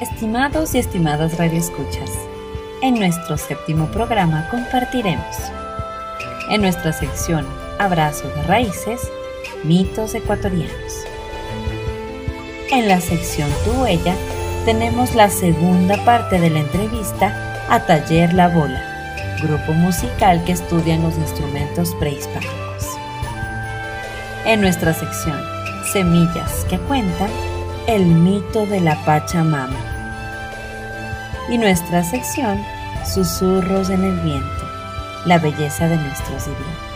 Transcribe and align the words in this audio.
Estimados 0.00 0.74
y 0.74 0.78
estimadas 0.78 1.36
radioescuchas, 1.36 2.10
en 2.80 2.94
nuestro 2.94 3.36
séptimo 3.36 3.84
programa 3.88 4.48
compartiremos 4.50 5.36
en 6.48 6.62
nuestra 6.62 6.94
sección 6.94 7.46
Abrazo 7.78 8.26
de 8.28 8.42
Raíces, 8.44 9.02
mitos 9.62 10.14
ecuatorianos. 10.14 11.04
En 12.70 12.88
la 12.88 12.98
sección 13.02 13.50
Tu 13.66 13.72
Huella 13.82 14.14
tenemos 14.64 15.14
la 15.14 15.28
segunda 15.28 16.02
parte 16.02 16.40
de 16.40 16.48
la 16.48 16.60
entrevista 16.60 17.66
a 17.68 17.84
Taller 17.84 18.32
La 18.32 18.48
Bola, 18.48 19.36
grupo 19.42 19.74
musical 19.74 20.42
que 20.44 20.52
estudian 20.52 21.02
los 21.02 21.18
instrumentos 21.18 21.94
prehispánicos. 21.96 22.86
En 24.46 24.62
nuestra 24.62 24.94
sección 24.94 25.38
Semillas 25.92 26.64
que 26.70 26.78
cuentan, 26.78 27.28
el 27.86 28.06
mito 28.06 28.64
de 28.64 28.80
la 28.80 28.94
Pachamama. 29.04 29.89
Y 31.50 31.58
nuestra 31.58 32.04
sección 32.04 32.64
Susurros 33.04 33.90
en 33.90 34.04
el 34.04 34.20
viento, 34.20 34.68
la 35.24 35.38
belleza 35.38 35.88
de 35.88 35.96
nuestros 35.96 36.46
idiomas. 36.46 36.90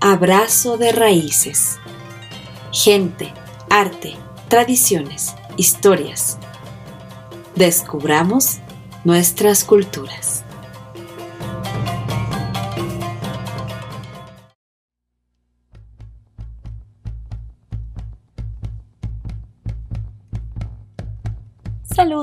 Abrazo 0.00 0.76
de 0.76 0.92
raíces. 0.92 1.78
Gente, 2.72 3.32
arte, 3.70 4.14
tradiciones, 4.48 5.34
historias. 5.56 6.38
Descubramos 7.54 8.58
nuestras 9.04 9.64
culturas. 9.64 10.45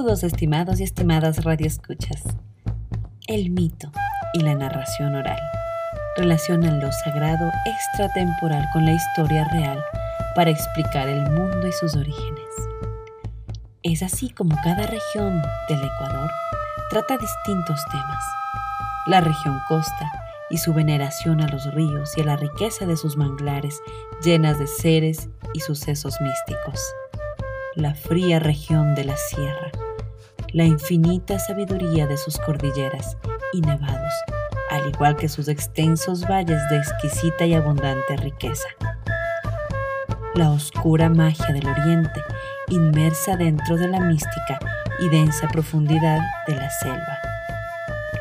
Estimados 0.03 0.81
y 0.81 0.83
estimadas 0.83 1.45
radioescuchas. 1.45 2.23
El 3.25 3.51
mito 3.51 3.89
y 4.33 4.41
la 4.41 4.53
narración 4.53 5.15
oral 5.15 5.39
relacionan 6.17 6.81
lo 6.81 6.91
sagrado 6.91 7.49
extratemporal 7.65 8.67
con 8.73 8.83
la 8.85 8.91
historia 8.91 9.45
real 9.45 9.81
para 10.35 10.51
explicar 10.51 11.07
el 11.07 11.31
mundo 11.31 11.65
y 11.65 11.71
sus 11.71 11.95
orígenes. 11.95 12.43
Es 13.81 14.03
así 14.03 14.29
como 14.29 14.57
cada 14.61 14.85
región 14.85 15.41
del 15.69 15.81
Ecuador 15.81 16.29
trata 16.89 17.17
distintos 17.17 17.79
temas. 17.89 18.23
La 19.07 19.21
región 19.21 19.57
costa 19.69 20.11
y 20.49 20.57
su 20.57 20.73
veneración 20.73 21.39
a 21.39 21.47
los 21.47 21.73
ríos 21.73 22.17
y 22.17 22.21
a 22.21 22.25
la 22.25 22.35
riqueza 22.35 22.85
de 22.85 22.97
sus 22.97 23.15
manglares 23.15 23.79
llenas 24.21 24.59
de 24.59 24.67
seres 24.67 25.29
y 25.53 25.61
sucesos 25.61 26.19
místicos. 26.19 26.93
La 27.75 27.95
fría 27.95 28.39
región 28.39 28.95
de 28.95 29.05
la 29.05 29.15
sierra, 29.15 29.71
la 30.53 30.63
infinita 30.63 31.37
sabiduría 31.39 32.07
de 32.07 32.17
sus 32.17 32.37
cordilleras 32.37 33.17
y 33.51 33.61
nevados, 33.61 34.13
al 34.69 34.87
igual 34.89 35.15
que 35.17 35.27
sus 35.27 35.47
extensos 35.47 36.25
valles 36.25 36.61
de 36.69 36.77
exquisita 36.77 37.45
y 37.45 37.53
abundante 37.53 38.15
riqueza 38.17 38.67
la 40.35 40.49
oscura 40.49 41.09
magia 41.09 41.53
del 41.53 41.67
oriente, 41.67 42.21
inmersa 42.69 43.37
dentro 43.37 43.77
de 43.77 43.87
la 43.87 43.99
mística 43.99 44.57
y 44.99 45.09
densa 45.09 45.47
profundidad 45.47 46.19
de 46.47 46.55
la 46.55 46.69
selva. 46.69 47.19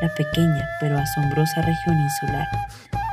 La 0.01 0.09
pequeña 0.13 0.67
pero 0.79 0.97
asombrosa 0.97 1.61
región 1.61 1.99
insular, 1.99 2.47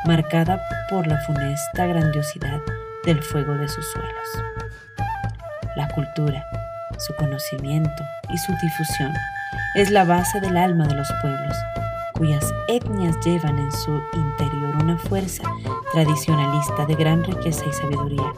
marcada 0.07 0.61
por 0.91 1.07
la 1.07 1.19
funesta 1.21 1.87
grandiosidad 1.87 2.61
del 3.05 3.23
fuego 3.23 3.55
de 3.55 3.69
sus 3.69 3.87
suelos. 3.91 4.45
La 5.77 5.89
cultura, 5.89 6.45
su 7.01 7.15
conocimiento 7.15 8.03
y 8.29 8.39
su 8.39 8.53
difusión 8.63 9.13
es 9.75 9.91
la 9.91 10.05
base 10.05 10.41
del 10.41 10.57
alma 10.57 10.87
de 10.87 10.95
los 10.95 11.09
pueblos, 11.21 11.57
cuyas 12.15 12.53
etnias 12.69 13.19
llevan 13.25 13.59
en 13.59 13.73
su 13.73 14.01
interior 14.15 14.77
una 14.83 14.99
fuerza 14.99 15.43
tradicionalista 15.93 16.87
de 16.87 16.95
gran 16.95 17.25
riqueza 17.25 17.65
y 17.69 17.73
sabiduría 17.73 18.33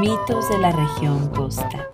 Mitos 0.00 0.48
de 0.50 0.58
la 0.58 0.70
región 0.70 1.28
costa. 1.28 1.88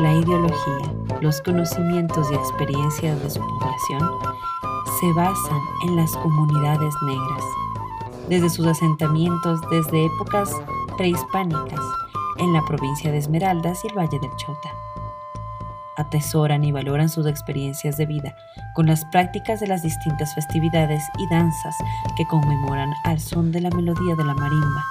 La 0.00 0.12
ideología, 0.12 0.92
los 1.20 1.40
conocimientos 1.40 2.28
y 2.30 2.34
experiencias 2.34 3.22
de 3.22 3.30
su 3.30 3.40
población 3.40 4.10
se 4.98 5.12
basan 5.12 5.60
en 5.86 5.96
las 5.96 6.10
comunidades 6.16 6.94
negras, 7.02 7.44
desde 8.28 8.50
sus 8.50 8.66
asentamientos 8.66 9.60
desde 9.70 10.06
épocas 10.06 10.50
prehispánicas 10.96 11.80
en 12.38 12.52
la 12.52 12.64
provincia 12.64 13.12
de 13.12 13.18
Esmeraldas 13.18 13.84
y 13.84 13.88
el 13.88 13.98
Valle 13.98 14.18
del 14.18 14.34
Chota. 14.36 14.79
Atesoran 16.00 16.64
y 16.64 16.72
valoran 16.72 17.10
sus 17.10 17.26
experiencias 17.26 17.98
de 17.98 18.06
vida 18.06 18.34
con 18.74 18.86
las 18.86 19.04
prácticas 19.06 19.60
de 19.60 19.66
las 19.66 19.82
distintas 19.82 20.34
festividades 20.34 21.02
y 21.18 21.28
danzas 21.28 21.76
que 22.16 22.26
conmemoran 22.26 22.90
al 23.04 23.20
son 23.20 23.52
de 23.52 23.60
la 23.60 23.70
melodía 23.70 24.16
de 24.16 24.24
la 24.24 24.32
marimba 24.32 24.82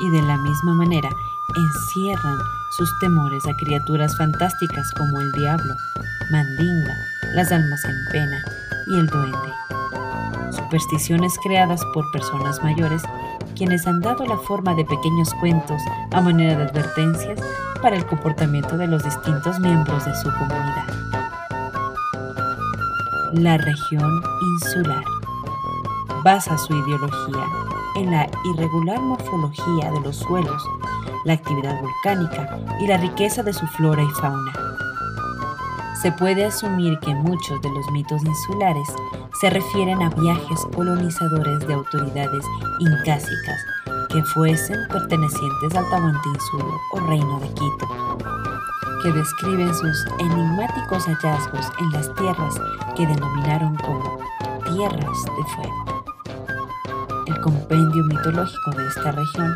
y 0.00 0.10
de 0.10 0.22
la 0.22 0.36
misma 0.36 0.74
manera 0.74 1.08
encierran 1.56 2.38
sus 2.76 2.98
temores 2.98 3.46
a 3.46 3.54
criaturas 3.54 4.16
fantásticas 4.18 4.92
como 4.96 5.20
el 5.20 5.32
diablo, 5.32 5.74
mandinga, 6.32 6.94
las 7.34 7.52
almas 7.52 7.84
en 7.84 8.12
pena 8.12 8.44
y 8.88 8.98
el 8.98 9.06
duende. 9.06 9.52
Supersticiones 10.50 11.34
creadas 11.44 11.80
por 11.94 12.10
personas 12.10 12.60
mayores 12.64 13.02
quienes 13.56 13.86
han 13.86 14.00
dado 14.00 14.26
la 14.26 14.38
forma 14.38 14.74
de 14.74 14.84
pequeños 14.84 15.32
cuentos 15.34 15.80
a 16.10 16.20
manera 16.20 16.56
de 16.56 16.64
advertencias 16.64 17.40
para 17.80 17.96
el 17.96 18.06
comportamiento 18.06 18.76
de 18.76 18.86
los 18.86 19.04
distintos 19.04 19.58
miembros 19.60 20.04
de 20.04 20.14
su 20.14 20.30
comunidad. 20.30 20.86
La 23.32 23.58
región 23.58 24.22
insular 24.54 25.04
basa 26.24 26.56
su 26.58 26.74
ideología 26.74 27.44
en 27.96 28.10
la 28.10 28.28
irregular 28.54 29.00
morfología 29.00 29.90
de 29.92 30.00
los 30.00 30.16
suelos 30.16 30.62
la 31.24 31.34
actividad 31.34 31.80
volcánica 31.80 32.58
y 32.80 32.86
la 32.86 32.96
riqueza 32.96 33.42
de 33.42 33.52
su 33.52 33.66
flora 33.66 34.02
y 34.02 34.08
fauna. 34.20 34.52
Se 36.00 36.12
puede 36.12 36.44
asumir 36.44 36.98
que 37.00 37.14
muchos 37.14 37.60
de 37.60 37.70
los 37.70 37.90
mitos 37.90 38.24
insulares 38.24 38.88
se 39.40 39.50
refieren 39.50 40.00
a 40.00 40.10
viajes 40.10 40.60
colonizadores 40.74 41.66
de 41.66 41.74
autoridades 41.74 42.44
incásicas 42.78 43.60
que 44.08 44.22
fuesen 44.24 44.76
pertenecientes 44.88 45.74
al 45.74 45.88
Tahuantinsuyo 45.90 46.80
o 46.92 47.00
Reino 47.00 47.40
de 47.40 47.48
Quito, 47.48 47.88
que 49.02 49.12
describen 49.12 49.74
sus 49.74 50.06
enigmáticos 50.18 51.04
hallazgos 51.04 51.66
en 51.80 51.92
las 51.92 52.14
tierras 52.14 52.54
que 52.96 53.06
denominaron 53.06 53.76
como 53.76 54.18
tierras 54.64 55.24
de 55.24 55.44
fuego. 55.54 56.04
El 57.26 57.40
compendio 57.40 58.04
mitológico 58.04 58.70
de 58.72 58.88
esta 58.88 59.12
región 59.12 59.54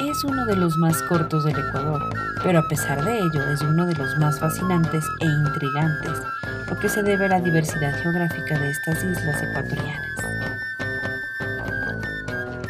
es 0.00 0.24
uno 0.24 0.46
de 0.46 0.56
los 0.56 0.76
más 0.78 1.00
cortos 1.04 1.44
del 1.44 1.58
Ecuador, 1.58 2.02
pero 2.42 2.58
a 2.58 2.68
pesar 2.68 3.04
de 3.04 3.18
ello 3.18 3.50
es 3.52 3.62
uno 3.62 3.86
de 3.86 3.94
los 3.94 4.16
más 4.18 4.38
fascinantes 4.40 5.04
e 5.20 5.26
intrigantes, 5.26 6.22
lo 6.68 6.78
que 6.78 6.88
se 6.88 7.02
debe 7.02 7.26
a 7.26 7.28
la 7.28 7.40
diversidad 7.40 7.92
geográfica 8.02 8.58
de 8.58 8.70
estas 8.70 9.04
islas 9.04 9.42
ecuatorianas. 9.42 10.07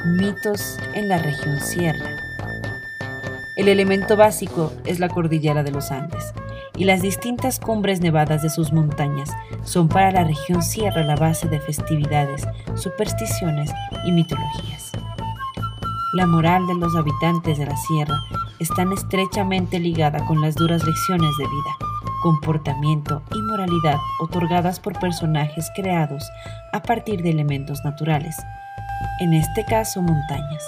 Mitos 0.09 0.79
en 0.95 1.11
la 1.11 1.19
región 1.19 1.61
sierra. 1.61 2.17
El 3.57 3.69
elemento 3.69 4.17
básico 4.17 4.73
es 4.87 5.01
la 5.01 5.11
cordillera 5.11 5.63
de 5.63 5.71
los 5.71 5.91
Andes, 5.91 6.33
y 6.77 6.85
las 6.85 7.03
distintas 7.03 7.61
cumbres 7.61 8.01
nevadas 8.01 8.43
de 8.43 8.49
sus 8.49 8.73
montañas 8.73 9.29
son 9.65 9.89
para 9.89 10.11
la 10.11 10.25
región 10.25 10.63
sierra 10.63 11.05
la 11.05 11.15
base 11.15 11.47
de 11.49 11.61
festividades, 11.61 12.47
supersticiones 12.75 13.71
y 14.07 14.13
mitologías. 14.13 14.93
La 16.15 16.27
moral 16.27 16.67
de 16.67 16.75
los 16.77 16.97
habitantes 16.97 17.59
de 17.59 17.67
la 17.67 17.77
sierra 17.77 18.19
está 18.61 18.85
estrechamente 18.95 19.79
ligada 19.79 20.25
con 20.25 20.41
las 20.41 20.55
duras 20.55 20.85
lecciones 20.85 21.37
de 21.37 21.45
vida, 21.45 21.77
comportamiento 22.23 23.23
y 23.35 23.43
moralidad 23.43 23.99
otorgadas 24.21 24.81
por 24.81 24.99
personajes 24.99 25.69
creados 25.77 26.25
a 26.73 26.81
partir 26.81 27.23
de 27.23 27.31
elementos 27.31 27.85
naturales, 27.85 28.35
en 29.21 29.35
este 29.35 29.65
caso 29.65 30.03
montañas. 30.03 30.65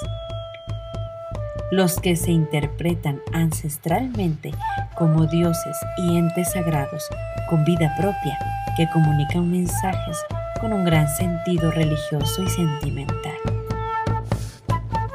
Los 1.71 2.01
que 2.01 2.17
se 2.17 2.33
interpretan 2.33 3.21
ancestralmente 3.33 4.53
como 4.97 5.27
dioses 5.27 5.77
y 5.99 6.17
entes 6.17 6.53
sagrados 6.53 7.09
con 7.49 7.65
vida 7.65 7.95
propia 7.97 8.39
que 8.77 8.89
comunican 8.91 9.51
mensajes 9.51 10.19
con 10.61 10.73
un 10.73 10.85
gran 10.85 11.09
sentido 11.09 11.71
religioso 11.71 12.43
y 12.43 12.49
sentimental. 12.49 13.37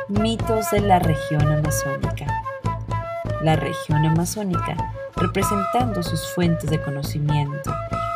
Mitos 0.09 0.71
de 0.71 0.81
la 0.81 0.99
región 0.99 1.51
amazónica. 1.51 2.25
La 3.41 3.55
región 3.55 4.05
amazónica, 4.05 4.75
representando 5.15 6.01
sus 6.03 6.33
fuentes 6.33 6.69
de 6.69 6.81
conocimiento 6.81 7.73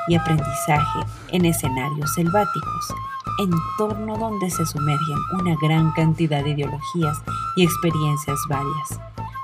y 0.07 0.16
aprendizaje 0.16 1.00
en 1.31 1.46
escenarios 1.46 2.13
selváticos, 2.16 2.94
entorno 3.39 4.18
donde 4.18 4.50
se 4.50 4.65
sumergen 4.65 5.18
una 5.39 5.56
gran 5.62 5.91
cantidad 5.91 6.44
de 6.44 6.51
ideologías 6.51 7.18
y 7.56 7.63
experiencias 7.63 8.39
varias, 8.47 9.00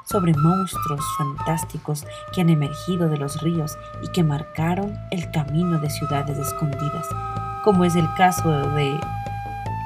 sobre 0.06 0.33
monstruos 0.33 1.01
fantásticos 1.18 2.06
que 2.33 2.42
han 2.42 2.50
emergido 2.50 3.09
de 3.09 3.18
los 3.18 3.42
ríos 3.42 3.77
y 4.03 4.07
que 4.09 4.24
marcaron 4.24 4.94
el 5.12 5.31
camino 5.31 5.80
de 5.80 5.89
ciudades 5.89 6.38
escondidas, 6.38 7.07
como 7.63 7.83
es 7.83 7.95
el 7.95 8.07
caso 8.15 8.50
de 8.50 9.00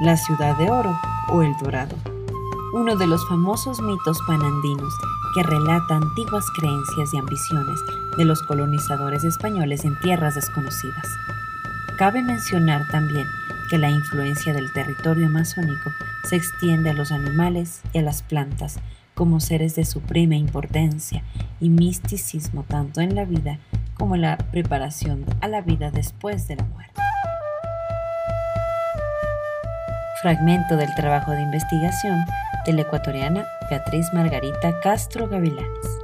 la 0.02 0.18
ciudad 0.18 0.58
de 0.58 0.70
oro 0.70 1.00
o 1.30 1.42
el 1.42 1.56
dorado 1.58 1.96
uno 2.72 2.96
de 2.96 3.08
los 3.08 3.28
famosos 3.28 3.82
mitos 3.82 4.20
panandinos 4.28 4.94
que 5.34 5.44
relata 5.44 5.96
antiguas 5.96 6.46
creencias 6.56 7.14
y 7.14 7.18
ambiciones 7.18 7.80
de 8.16 8.26
los 8.26 8.44
colonizadores 8.44 9.24
españoles 9.24 9.86
en 9.86 10.00
tierras 10.00 10.36
desconocidas. 10.36 11.08
Cabe 11.98 12.22
mencionar 12.22 12.88
también 12.92 13.28
que 13.70 13.78
la 13.78 13.90
influencia 13.90 14.54
del 14.54 14.72
territorio 14.74 15.28
amazónico 15.28 15.92
se 16.28 16.36
extiende 16.36 16.90
a 16.90 16.94
los 16.94 17.12
animales 17.12 17.82
y 17.94 18.00
a 18.00 18.02
las 18.02 18.24
plantas 18.24 18.80
como 19.14 19.40
seres 19.40 19.76
de 19.76 19.86
suprema 19.86 20.36
importancia 20.36 21.24
y 21.60 21.70
misticismo 21.70 22.64
tanto 22.64 23.02
en 23.02 23.16
la 23.16 23.26
vida 23.26 23.60
como 23.96 24.16
en 24.16 24.22
la 24.22 24.38
preparación 24.38 25.26
a 25.42 25.48
la 25.48 25.62
vida 25.62 25.92
después 25.92 26.48
de 26.48 26.56
la 26.56 26.64
muerte. 26.64 26.94
Fragmento 30.22 30.76
del 30.76 30.94
trabajo 30.96 31.32
de 31.32 31.42
investigación 31.42 32.26
de 32.66 32.74
la 32.74 32.82
ecuatoriana 32.82 33.46
Beatriz 33.70 34.08
Margarita 34.14 34.80
Castro 34.82 35.28
Gavilanes. 35.28 35.99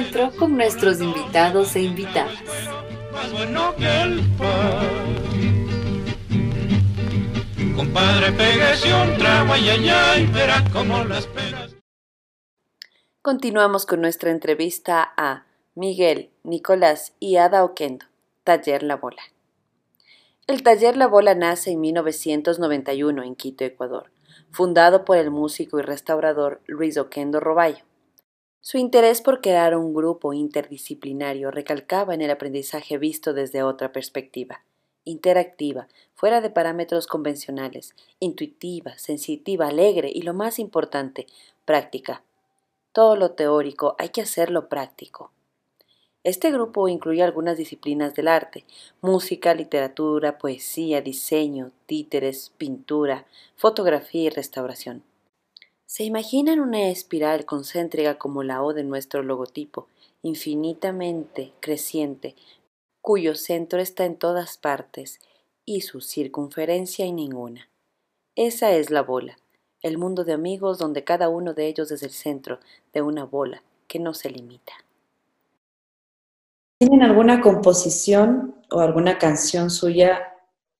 Encuentro 0.00 0.30
con 0.38 0.56
nuestros 0.56 1.00
invitados 1.00 1.76
e 1.76 1.82
invitadas. 1.82 2.38
Compadre, 7.76 8.28
un 8.30 9.18
trago 9.18 9.56
y 9.56 10.26
verás 10.26 10.70
cómo 10.70 11.04
las 11.04 11.26
penas. 11.26 11.74
Continuamos 13.20 13.84
con 13.84 14.00
nuestra 14.00 14.30
entrevista 14.30 15.12
a 15.16 15.44
Miguel, 15.74 16.30
Nicolás 16.44 17.12
y 17.20 17.36
Ada 17.36 17.64
Oquendo, 17.64 18.06
Taller 18.44 18.82
La 18.82 18.96
Bola. 18.96 19.22
El 20.46 20.62
Taller 20.62 20.96
La 20.96 21.08
Bola 21.08 21.34
nace 21.34 21.72
en 21.72 21.80
1991 21.80 23.22
en 23.22 23.36
Quito, 23.36 23.64
Ecuador, 23.64 24.10
fundado 24.50 25.04
por 25.04 25.18
el 25.18 25.30
músico 25.30 25.78
y 25.78 25.82
restaurador 25.82 26.62
Luis 26.66 26.96
Oquendo 26.96 27.38
Roballo. 27.38 27.89
Su 28.62 28.76
interés 28.76 29.22
por 29.22 29.40
crear 29.40 29.74
un 29.74 29.94
grupo 29.94 30.34
interdisciplinario 30.34 31.50
recalcaba 31.50 32.14
en 32.14 32.20
el 32.20 32.30
aprendizaje 32.30 32.98
visto 32.98 33.32
desde 33.32 33.62
otra 33.62 33.90
perspectiva, 33.90 34.62
interactiva, 35.04 35.88
fuera 36.14 36.42
de 36.42 36.50
parámetros 36.50 37.06
convencionales, 37.06 37.94
intuitiva, 38.18 38.98
sensitiva, 38.98 39.68
alegre 39.68 40.10
y 40.12 40.22
lo 40.22 40.34
más 40.34 40.58
importante, 40.58 41.26
práctica. 41.64 42.22
Todo 42.92 43.16
lo 43.16 43.30
teórico 43.30 43.96
hay 43.98 44.10
que 44.10 44.20
hacerlo 44.20 44.68
práctico. 44.68 45.30
Este 46.22 46.52
grupo 46.52 46.86
incluye 46.86 47.22
algunas 47.22 47.56
disciplinas 47.56 48.14
del 48.14 48.28
arte, 48.28 48.66
música, 49.00 49.54
literatura, 49.54 50.36
poesía, 50.36 51.00
diseño, 51.00 51.70
títeres, 51.86 52.52
pintura, 52.58 53.24
fotografía 53.56 54.24
y 54.24 54.28
restauración. 54.28 55.02
¿Se 55.90 56.04
imaginan 56.04 56.60
una 56.60 56.88
espiral 56.88 57.44
concéntrica 57.46 58.16
como 58.16 58.44
la 58.44 58.62
O 58.62 58.72
de 58.74 58.84
nuestro 58.84 59.24
logotipo, 59.24 59.88
infinitamente 60.22 61.52
creciente, 61.58 62.36
cuyo 63.02 63.34
centro 63.34 63.80
está 63.80 64.04
en 64.04 64.14
todas 64.14 64.56
partes 64.56 65.18
y 65.64 65.80
su 65.80 66.00
circunferencia 66.00 67.06
en 67.06 67.16
ninguna? 67.16 67.68
Esa 68.36 68.70
es 68.70 68.92
la 68.92 69.02
bola, 69.02 69.36
el 69.82 69.98
mundo 69.98 70.22
de 70.22 70.32
amigos 70.32 70.78
donde 70.78 71.02
cada 71.02 71.28
uno 71.28 71.54
de 71.54 71.66
ellos 71.66 71.90
es 71.90 72.04
el 72.04 72.10
centro 72.10 72.60
de 72.92 73.02
una 73.02 73.24
bola 73.24 73.64
que 73.88 73.98
no 73.98 74.14
se 74.14 74.30
limita. 74.30 74.72
¿Tienen 76.78 77.02
alguna 77.02 77.40
composición 77.40 78.54
o 78.70 78.78
alguna 78.78 79.18
canción 79.18 79.70
suya 79.70 80.36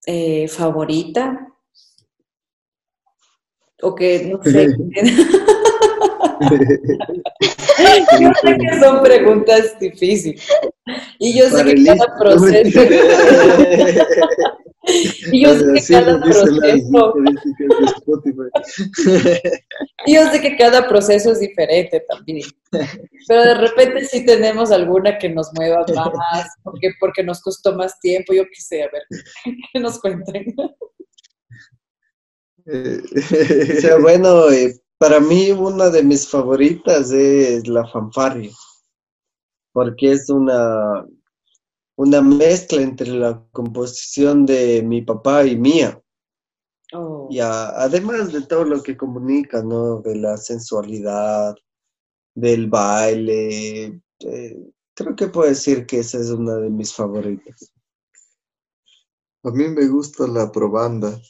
eh, 0.07 0.47
favorita? 0.47 1.50
O 3.83 3.95
que 3.95 4.31
no 4.31 4.43
sé. 4.43 4.69
yo 8.21 8.31
sé 8.43 8.59
que 8.59 8.81
son 8.81 9.03
preguntas 9.03 9.79
difíciles. 9.79 10.47
Y 11.19 11.39
yo 11.39 11.49
sé 11.51 11.65
que 11.65 11.85
cada 11.85 12.19
proceso. 12.19 12.81
Y 15.33 15.43
yo 15.43 15.55
sé 15.55 15.65
que 15.75 15.83
cada 15.93 16.19
proceso. 16.21 16.47
y 20.07 20.15
yo 20.15 20.31
sé 20.31 20.41
que 20.41 20.57
cada 20.57 20.89
proceso 20.89 21.33
es 21.33 21.41
diferente 21.41 22.03
también. 22.09 22.49
Pero 23.29 23.43
de 23.43 23.55
repente 23.55 24.07
sí 24.07 24.25
tenemos 24.25 24.73
alguna 24.73 25.19
que 25.19 25.29
nos 25.29 25.51
mueva 25.55 25.85
más, 25.87 26.47
porque, 26.63 26.93
porque 26.99 27.23
nos 27.23 27.43
costó 27.43 27.77
más 27.77 28.01
tiempo, 28.01 28.33
yo 28.33 28.45
qué 28.45 28.61
sé, 28.61 28.83
a 28.83 28.89
ver, 28.91 29.03
que 29.73 29.81
nos 29.81 30.01
cuenten. 30.01 30.55
O 32.71 33.81
sea, 33.81 33.99
bueno, 34.01 34.51
eh, 34.51 34.81
para 34.99 35.21
mí 35.21 35.51
una 35.51 35.89
de 35.91 36.03
mis 36.03 36.29
favoritas 36.29 37.11
es 37.11 37.67
la 37.67 37.87
fanfarria, 37.89 38.53
porque 39.73 40.13
es 40.13 40.29
una, 40.29 41.07
una 41.97 42.21
mezcla 42.21 42.83
entre 42.83 43.09
la 43.09 43.45
composición 43.53 44.47
de 44.47 44.83
mi 44.83 45.03
papá 45.03 45.45
y 45.45 45.57
mía. 45.57 46.01
Oh. 46.93 47.29
Y 47.31 47.41
además 47.41 48.33
de 48.33 48.43
todo 48.43 48.65
lo 48.65 48.83
que 48.83 48.97
comunica, 48.97 49.63
¿no? 49.63 50.01
De 50.01 50.17
la 50.17 50.37
sensualidad, 50.37 51.55
del 52.35 52.69
baile. 52.69 54.01
Eh, 54.21 54.73
creo 54.95 55.17
que 55.17 55.29
puedo 55.29 55.49
decir 55.49 55.87
que 55.87 56.01
esa 56.01 56.19
es 56.19 56.31
una 56.31 56.57
de 56.57 56.71
mis 56.71 56.95
favoritas. 56.95 57.73
A 59.43 59.51
mí 59.51 59.69
me 59.69 59.89
gusta 59.89 60.27
la 60.27 60.51
probanda. 60.53 61.21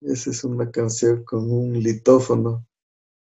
Esa 0.00 0.30
es 0.30 0.44
una 0.44 0.70
canción 0.70 1.24
con 1.24 1.50
un 1.50 1.72
litófono, 1.72 2.66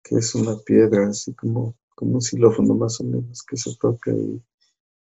que 0.02 0.16
es 0.16 0.35
una 0.35 0.57
piedra, 0.59 1.09
así 1.09 1.35
como, 1.35 1.76
como 1.95 2.14
un 2.14 2.21
xilófono 2.21 2.75
más 2.75 3.00
o 3.00 3.04
menos, 3.04 3.43
que 3.43 3.57
se 3.57 3.76
toca. 3.76 4.12
Y, 4.12 4.43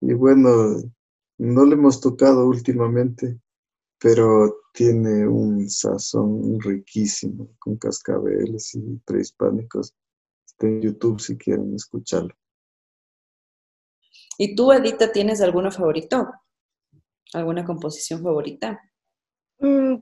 y 0.02 0.14
bueno, 0.14 0.82
no 1.38 1.66
le 1.66 1.74
hemos 1.74 2.00
tocado 2.00 2.46
últimamente, 2.46 3.40
pero 4.00 4.64
tiene 4.74 5.28
un 5.28 5.70
sazón 5.70 6.60
riquísimo, 6.60 7.50
con 7.60 7.78
cascabeles 7.78 8.76
y 8.76 8.98
prehispánicos. 9.06 9.94
Está 10.46 10.68
en 10.68 10.82
YouTube 10.82 11.20
si 11.20 11.38
quieren 11.38 11.74
escucharlo. 11.76 12.36
¿Y 14.38 14.56
tú, 14.56 14.72
Edita, 14.72 15.12
tienes 15.12 15.42
alguno 15.42 15.72
favorito? 15.72 16.28
¿Alguna 17.34 17.66
composición 17.66 18.22
favorita? 18.22 18.80
Mm, 19.60 19.96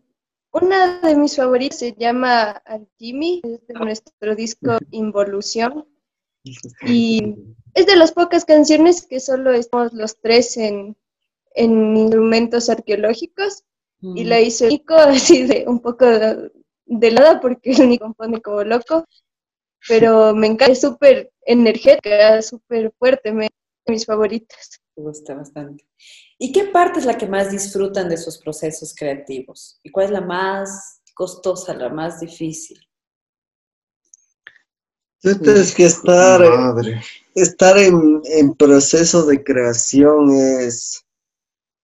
una 0.52 1.00
de 1.02 1.16
mis 1.16 1.36
favoritas 1.36 1.80
se 1.80 1.94
llama 1.94 2.62
Jimmy, 2.98 3.42
es 3.44 3.68
de 3.68 3.74
nuestro 3.76 4.36
disco 4.36 4.78
Involución. 4.92 5.88
Y 6.86 7.36
es 7.76 7.86
de 7.86 7.96
las 7.96 8.12
pocas 8.12 8.46
canciones 8.46 9.06
que 9.06 9.20
solo 9.20 9.52
estamos 9.52 9.94
los 9.94 10.20
tres 10.20 10.58
en, 10.58 10.98
en 11.54 11.96
instrumentos 11.96 12.70
arqueológicos 12.70 13.64
y 14.02 14.24
la 14.24 14.40
hizo 14.42 14.68
Nico 14.68 14.96
así 14.96 15.44
de 15.44 15.66
un 15.68 15.80
poco 15.80 16.06
de, 16.06 17.12
lado 17.12 17.40
porque 17.40 17.72
él 17.72 17.90
ni 17.90 17.98
compone 17.98 18.42
como 18.42 18.64
loco, 18.64 19.06
pero 19.88 20.34
me 20.34 20.48
encanta, 20.48 20.74
es 20.74 20.82
súper 20.82 21.32
energética, 21.46 22.42
súper 22.42 22.92
fuerte, 22.98 23.32
me, 23.32 23.50
mis 23.88 24.06
favoritas. 24.06 24.82
Me 24.96 25.04
gusta 25.04 25.36
bastante. 25.36 25.86
¿Y 26.44 26.52
qué 26.52 26.64
parte 26.64 27.00
es 27.00 27.06
la 27.06 27.20
que 27.20 27.28
más 27.28 27.52
disfrutan 27.52 28.10
de 28.10 28.18
sus 28.18 28.40
procesos 28.40 28.96
creativos? 28.98 29.80
¿Y 29.84 29.92
cuál 29.92 30.08
es 30.08 30.12
la 30.12 30.22
más 30.22 31.00
costosa, 31.14 31.72
la 31.76 31.90
más 31.90 32.20
difícil? 32.20 32.80
Es 35.22 35.76
que 35.76 35.86
estar, 35.86 36.42
estar 37.36 37.78
en, 37.78 38.24
en 38.26 38.56
proceso 38.56 39.24
de 39.28 39.44
creación 39.44 40.32
es, 40.32 41.06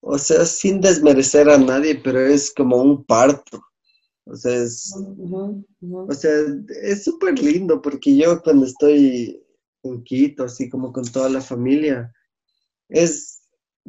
o 0.02 0.18
sea, 0.18 0.44
sin 0.44 0.82
desmerecer 0.82 1.48
a 1.52 1.60
nadie, 1.60 2.02
pero 2.04 2.20
es 2.20 2.52
como 2.52 2.78
un 2.78 3.06
parto. 3.06 3.64
O 4.26 4.36
sea, 4.36 4.56
es, 4.56 4.92
O 4.92 6.14
sea, 6.14 6.32
es 6.82 7.04
súper 7.04 7.38
lindo 7.38 7.80
porque 7.80 8.18
yo 8.18 8.42
cuando 8.42 8.66
estoy 8.66 9.40
en 9.84 10.04
Quito, 10.04 10.46
así 10.46 10.68
como 10.68 10.92
con 10.92 11.06
toda 11.06 11.30
la 11.30 11.42
familia, 11.42 12.12
es 12.90 13.37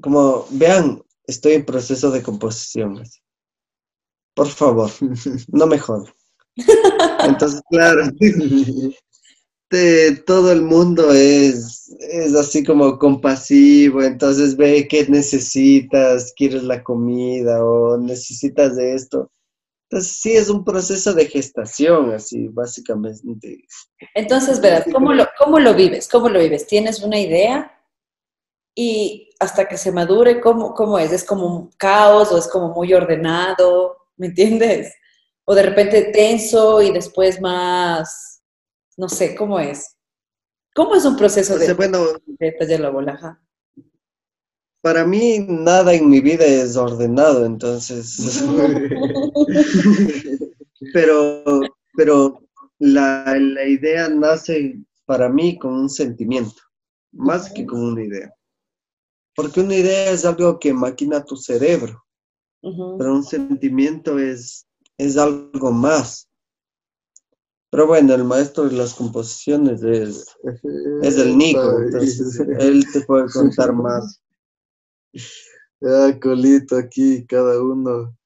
como, 0.00 0.46
vean, 0.50 1.02
estoy 1.26 1.54
en 1.54 1.64
proceso 1.64 2.10
de 2.10 2.22
composición. 2.22 3.02
Por 4.34 4.48
favor, 4.48 4.90
no 5.48 5.66
me 5.66 5.78
jodan. 5.78 6.12
Entonces, 7.24 7.60
claro, 7.70 8.10
todo 10.26 10.52
el 10.52 10.62
mundo 10.62 11.12
es, 11.12 11.94
es 12.00 12.34
así 12.34 12.64
como 12.64 12.98
compasivo, 12.98 14.02
entonces 14.02 14.56
ve 14.56 14.88
qué 14.88 15.06
necesitas, 15.08 16.32
quieres 16.36 16.62
la 16.62 16.82
comida 16.82 17.64
o 17.64 17.98
necesitas 17.98 18.76
de 18.76 18.94
esto. 18.94 19.30
Entonces 19.90 20.20
sí 20.20 20.32
es 20.32 20.50
un 20.50 20.64
proceso 20.64 21.14
de 21.14 21.26
gestación, 21.26 22.12
así 22.12 22.48
básicamente. 22.48 23.64
Entonces, 24.14 24.60
verás, 24.60 24.84
¿cómo 24.92 25.14
lo, 25.14 25.26
¿cómo 25.38 25.58
lo 25.58 25.74
vives? 25.74 26.08
¿Cómo 26.08 26.28
lo 26.28 26.40
vives? 26.40 26.66
¿Tienes 26.66 27.02
una 27.02 27.18
idea? 27.18 27.77
Y 28.80 29.30
hasta 29.40 29.66
que 29.66 29.76
se 29.76 29.90
madure, 29.90 30.40
¿cómo, 30.40 30.72
¿cómo 30.72 31.00
es? 31.00 31.12
¿Es 31.12 31.24
como 31.24 31.46
un 31.46 31.70
caos 31.76 32.30
o 32.30 32.38
es 32.38 32.46
como 32.46 32.68
muy 32.68 32.94
ordenado? 32.94 33.96
¿Me 34.16 34.28
entiendes? 34.28 34.94
O 35.44 35.54
de 35.54 35.64
repente 35.64 36.12
tenso 36.12 36.80
y 36.80 36.92
después 36.92 37.40
más 37.40 38.28
no 38.98 39.08
sé, 39.08 39.34
¿cómo 39.36 39.58
es? 39.60 39.96
¿Cómo 40.74 40.96
es 40.96 41.04
un 41.04 41.16
proceso 41.16 41.56
de, 41.56 41.72
bueno, 41.72 42.04
de 42.26 42.52
taller 42.52 42.80
la 42.80 42.90
bolaja? 42.90 43.40
Para 44.82 45.04
mí 45.04 45.38
nada 45.48 45.94
en 45.94 46.08
mi 46.08 46.20
vida 46.20 46.44
es 46.44 46.76
ordenado, 46.76 47.46
entonces. 47.46 48.44
pero 50.92 51.42
pero 51.94 52.42
la, 52.78 53.36
la, 53.38 53.64
idea 53.66 54.08
nace 54.08 54.78
para 55.04 55.28
mí 55.28 55.58
con 55.58 55.74
un 55.74 55.88
sentimiento, 55.88 56.60
más 57.12 57.50
que 57.50 57.64
con 57.64 57.80
una 57.80 58.04
idea. 58.04 58.34
Porque 59.38 59.60
una 59.60 59.76
idea 59.76 60.10
es 60.10 60.24
algo 60.24 60.58
que 60.58 60.74
maquina 60.74 61.24
tu 61.24 61.36
cerebro, 61.36 62.04
pero 62.60 63.14
un 63.14 63.22
sentimiento 63.22 64.18
es, 64.18 64.66
es 64.98 65.16
algo 65.16 65.70
más. 65.70 66.28
Pero 67.70 67.86
bueno, 67.86 68.14
el 68.14 68.24
maestro 68.24 68.68
de 68.68 68.74
las 68.74 68.94
composiciones 68.94 69.80
es, 69.84 70.26
es 71.02 71.18
el 71.18 71.38
Nico, 71.38 71.80
entonces 71.82 72.40
él 72.58 72.84
te 72.92 73.02
puede 73.02 73.30
contar 73.30 73.72
más. 73.74 74.20
Ah, 75.84 76.10
Colito, 76.20 76.76
aquí 76.76 77.24
cada 77.24 77.62
uno 77.62 78.18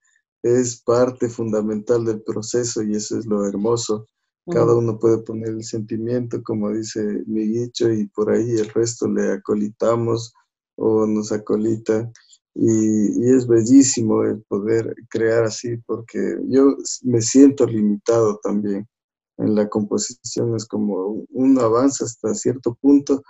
es 0.43 0.81
parte 0.81 1.29
fundamental 1.29 2.07
del 2.07 2.23
proceso 2.23 2.83
y 2.83 2.95
eso 2.95 3.19
es 3.19 3.27
lo 3.27 3.47
hermoso. 3.47 4.07
Cada 4.51 4.75
uno 4.75 4.99
puede 4.99 5.19
poner 5.19 5.51
el 5.51 5.63
sentimiento, 5.63 6.43
como 6.43 6.71
dice 6.71 7.23
Miguicho, 7.27 7.93
y 7.93 8.07
por 8.07 8.31
ahí 8.31 8.53
el 8.53 8.71
resto 8.71 9.07
le 9.07 9.31
acolitamos 9.33 10.33
o 10.83 11.07
nos 11.07 11.33
acolita. 11.33 12.11
Y, 12.55 13.31
es 13.31 13.47
bellísimo 13.47 14.25
el 14.25 14.43
poder 14.43 14.95
crear 15.09 15.45
así, 15.45 15.77
porque 15.87 16.19
yo 16.49 16.77
me 17.03 17.23
siento 17.23 17.67
limitado 17.67 18.39
también 18.43 18.87
en 19.39 19.55
la 19.55 19.69
composición. 19.69 20.57
Es 20.57 20.67
como 20.67 21.25
uno 21.31 21.61
avanza 21.61 22.05
hasta 22.05 22.35
cierto 22.35 22.77
punto, 22.81 23.23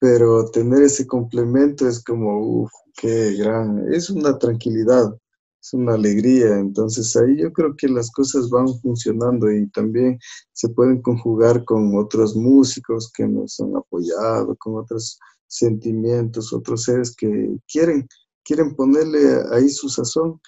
pero 0.00 0.50
tener 0.50 0.82
ese 0.82 1.06
complemento 1.06 1.88
es 1.88 2.02
como, 2.04 2.62
uff, 2.62 2.72
qué 2.96 3.34
gran, 3.36 3.92
es 3.92 4.10
una 4.10 4.38
tranquilidad 4.38 5.14
es 5.62 5.74
una 5.74 5.94
alegría. 5.94 6.58
Entonces 6.58 7.14
ahí 7.16 7.38
yo 7.38 7.52
creo 7.52 7.74
que 7.76 7.88
las 7.88 8.10
cosas 8.10 8.48
van 8.50 8.68
funcionando 8.80 9.50
y 9.50 9.68
también 9.70 10.18
se 10.52 10.68
pueden 10.70 11.02
conjugar 11.02 11.64
con 11.64 11.96
otros 11.96 12.34
músicos 12.36 13.10
que 13.12 13.26
nos 13.26 13.60
han 13.60 13.76
apoyado, 13.76 14.56
con 14.56 14.76
otros 14.76 15.18
sentimientos, 15.50 16.52
otros 16.52 16.84
seres 16.84 17.14
que 17.14 17.56
quieren, 17.70 18.08
quieren 18.44 18.74
ponerle 18.74 19.18
ahí 19.52 19.68
su 19.68 19.88
sazón. 19.88 20.40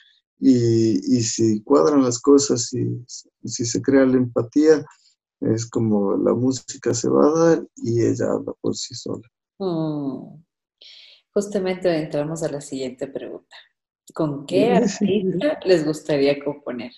Y, 0.45 1.23
si 1.23 1.63
cuadran 1.63 2.03
las 2.03 2.21
cosas 2.21 2.73
y 2.73 3.05
si 3.45 3.65
se 3.65 3.81
crea 3.81 4.05
la 4.05 4.17
empatía, 4.17 4.85
es 5.41 5.69
como 5.69 6.17
la 6.17 6.35
música 6.35 6.95
se 6.95 7.09
va 7.09 7.27
a 7.27 7.39
dar 7.39 7.67
y 7.77 8.03
ella 8.03 8.33
habla 8.33 8.53
por 8.61 8.75
sí 8.75 8.95
sola. 8.95 9.29
Mm. 9.59 10.43
Justamente 11.33 11.97
entramos 11.97 12.43
a 12.43 12.51
la 12.51 12.61
siguiente 12.61 13.07
pregunta. 13.07 13.57
¿Con 14.13 14.45
qué 14.47 14.73
artista 14.73 15.61
les 15.65 15.85
gustaría 15.87 16.43
componer? 16.45 16.93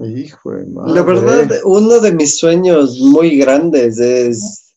Hijo 0.00 0.52
de 0.52 0.66
La 0.94 1.02
verdad, 1.02 1.50
uno 1.64 1.98
de 1.98 2.12
mis 2.12 2.38
sueños 2.38 3.00
muy 3.00 3.36
grandes 3.36 3.98
es, 3.98 4.74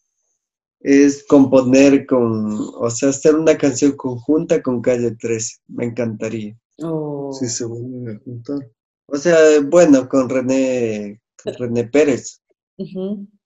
es 0.80 1.24
componer 1.28 2.08
con, 2.08 2.72
o 2.76 2.90
sea, 2.90 3.10
hacer 3.10 3.36
una 3.36 3.56
canción 3.56 3.92
conjunta 3.92 4.64
con 4.64 4.82
Calle 4.82 5.12
13. 5.12 5.58
Me 5.68 5.86
encantaría. 5.86 6.58
Oh. 6.82 7.32
Sí, 7.34 7.48
se 7.48 7.66
vuelven 7.66 8.16
a 8.16 8.20
juntar. 8.24 8.68
O 9.06 9.18
sea, 9.18 9.38
bueno, 9.64 10.10
con 10.10 10.28
René, 10.28 11.22
René 11.46 11.84
Pérez. 11.84 12.42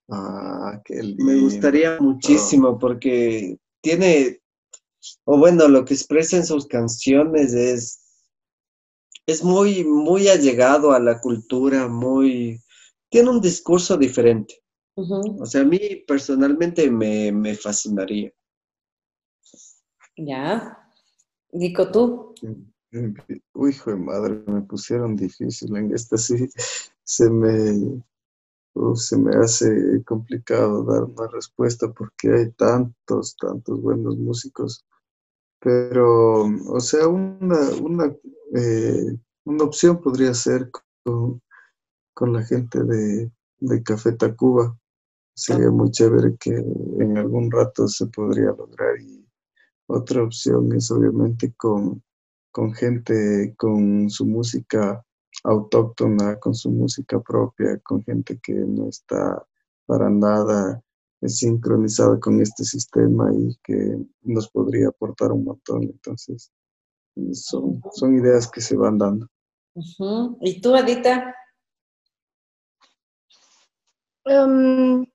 Ah, 0.10 0.82
qué 0.86 1.02
lindo. 1.02 1.26
Me 1.26 1.42
gustaría 1.42 2.00
muchísimo 2.00 2.80
porque 2.80 3.58
tiene, 3.82 4.40
o 5.26 5.38
bueno, 5.38 5.68
lo 5.68 5.84
que 5.84 5.94
expresa 5.96 6.38
en 6.38 6.46
sus 6.46 6.68
canciones 6.68 7.54
es, 7.54 8.05
es 9.26 9.44
muy, 9.44 9.84
muy 9.84 10.28
allegado 10.28 10.92
a 10.92 11.00
la 11.00 11.20
cultura, 11.20 11.88
muy, 11.88 12.62
tiene 13.10 13.30
un 13.30 13.42
discurso 13.42 13.98
diferente. 13.98 14.62
O 14.96 15.46
sea, 15.46 15.62
a 15.62 15.66
mí 15.66 15.80
personalmente 16.08 16.90
me, 16.90 17.32
me 17.32 17.54
fascinaría. 17.56 18.32
Ya. 20.16 20.78
Nico, 21.52 21.92
¿tú? 21.92 22.34
Uy, 23.54 23.72
hijo 23.72 23.90
de 23.90 23.98
madre, 23.98 24.42
me 24.48 24.62
pusieron 24.62 25.18
difícil. 25.18 25.76
En 25.76 25.94
esta 25.94 26.18
sí 26.18 26.48
se 27.04 27.30
me, 27.30 28.02
se 28.96 29.18
me 29.18 29.36
hace 29.36 30.02
complicado 30.06 30.84
dar 30.86 31.04
una 31.04 31.28
respuesta 31.28 31.92
porque 31.92 32.32
hay 32.32 32.52
tantos, 32.52 33.36
tantos 33.36 33.82
buenos 33.82 34.18
músicos 34.18 34.86
pero, 35.66 36.44
o 36.44 36.80
sea, 36.80 37.08
una, 37.08 37.58
una, 37.82 38.16
eh, 38.56 39.18
una 39.46 39.64
opción 39.64 40.02
podría 40.02 40.34
ser 40.34 40.70
con, 41.04 41.42
la 42.34 42.44
gente 42.44 42.84
de, 42.84 43.32
de 43.60 43.84
Café 43.84 44.14
Tacuba. 44.14 44.78
Sería 45.36 45.70
muy 45.70 45.92
chévere 45.92 46.38
que 46.40 46.52
en 46.52 47.18
algún 47.18 47.52
rato 47.52 47.88
se 47.88 48.08
podría 48.08 48.48
lograr. 48.58 49.00
Y 49.00 49.28
otra 49.88 50.24
opción 50.24 50.74
es 50.74 50.90
obviamente 50.92 51.54
con, 51.58 52.02
con 52.52 52.74
gente 52.74 53.54
con 53.58 54.10
su 54.10 54.26
música 54.26 55.06
autóctona, 55.44 56.40
con 56.40 56.56
su 56.56 56.72
música 56.72 57.20
propia, 57.20 57.78
con 57.80 58.04
gente 58.04 58.40
que 58.42 58.54
no 58.54 58.88
está 58.88 59.46
para 59.86 60.10
nada 60.10 60.82
sincronizada 61.22 62.20
con 62.20 62.42
este 62.42 62.64
sistema 62.64 63.32
y 63.34 63.56
que 63.64 63.98
nos 64.24 64.50
podría 64.50 64.88
aportar 64.90 65.32
un 65.32 65.44
montón. 65.44 65.84
Entonces, 65.84 66.52
son, 67.34 67.82
son 67.94 68.18
ideas 68.18 68.50
que 68.50 68.62
se 68.62 68.76
van 68.76 68.98
dando. 68.98 69.28
¿Y 70.42 70.62
tú, 70.62 70.76
Adita? 70.76 71.36
Um, 74.26 75.06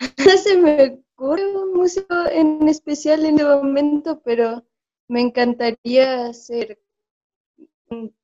se 0.42 0.56
me 0.58 1.02
ocurre 1.16 1.56
un 1.56 1.74
músico 1.74 2.14
en 2.30 2.68
especial 2.68 3.24
en 3.24 3.40
el 3.40 3.46
momento, 3.46 4.20
pero 4.24 4.64
me 5.08 5.20
encantaría 5.20 6.26
hacer 6.26 6.78
un 7.90 8.14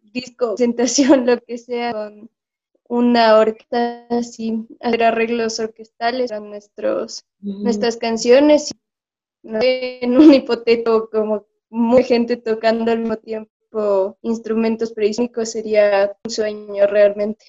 disco, 0.00 0.54
presentación, 0.54 1.26
lo 1.26 1.40
que 1.40 1.58
sea, 1.58 1.92
con 1.92 2.30
una 2.88 3.36
orquesta 3.36 4.06
así, 4.08 4.66
hacer 4.80 5.02
arreglos 5.02 5.58
orquestales 5.58 6.32
a 6.32 6.40
nuestros, 6.40 7.26
nuestras 7.40 7.96
canciones. 7.96 8.70
En 9.42 10.16
un 10.16 10.34
hipoteto 10.34 11.08
como 11.10 11.46
mucha 11.70 12.04
gente 12.04 12.36
tocando 12.36 12.90
al 12.90 13.00
mismo 13.00 13.16
tiempo 13.16 14.18
instrumentos 14.22 14.92
prehispánicos 14.92 15.50
sería 15.50 16.16
un 16.24 16.30
sueño 16.30 16.86
realmente. 16.86 17.44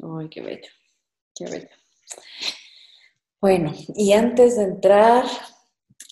Ay, 0.00 0.28
qué 0.28 0.40
bello, 0.40 0.68
qué 1.34 1.44
bello. 1.44 1.68
Bueno, 3.40 3.72
y 3.94 4.12
antes 4.12 4.56
de 4.56 4.64
entrar 4.64 5.24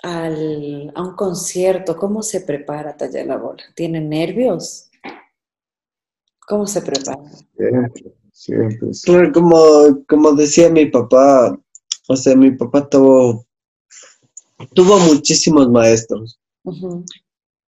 al, 0.02 0.92
a 0.94 1.02
un 1.02 1.16
concierto, 1.16 1.96
¿cómo 1.96 2.22
se 2.22 2.42
prepara 2.42 2.96
Tallar 2.96 3.26
la 3.26 3.36
Bola? 3.36 3.62
¿Tienen 3.74 4.08
nervios? 4.08 4.90
¿Cómo 6.46 6.66
se 6.66 6.82
prepara? 6.82 7.18
Claro, 9.04 9.32
como, 9.32 10.04
como 10.06 10.32
decía 10.32 10.70
mi 10.70 10.86
papá, 10.86 11.58
o 12.08 12.16
sea, 12.16 12.36
mi 12.36 12.52
papá 12.52 12.88
tuvo, 12.88 13.46
tuvo 14.74 14.98
muchísimos 15.00 15.68
maestros. 15.68 16.38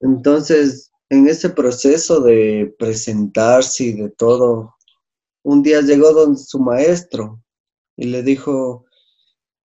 Entonces, 0.00 0.90
en 1.08 1.28
ese 1.28 1.50
proceso 1.50 2.20
de 2.20 2.74
presentarse 2.78 3.84
y 3.84 3.92
de 3.92 4.10
todo, 4.10 4.74
un 5.42 5.62
día 5.62 5.80
llegó 5.80 6.12
donde 6.12 6.38
su 6.38 6.58
maestro 6.58 7.42
y 7.96 8.06
le 8.06 8.22
dijo, 8.22 8.84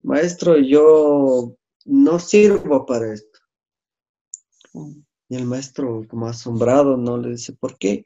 maestro, 0.04 0.58
yo 0.58 1.56
no 1.86 2.20
sirvo 2.20 2.86
para 2.86 3.14
esto. 3.14 3.40
Y 5.30 5.36
el 5.36 5.46
maestro, 5.46 6.06
como 6.08 6.28
asombrado, 6.28 6.98
no 6.98 7.18
le 7.18 7.32
dice, 7.32 7.54
¿por 7.54 7.78
qué? 7.78 8.06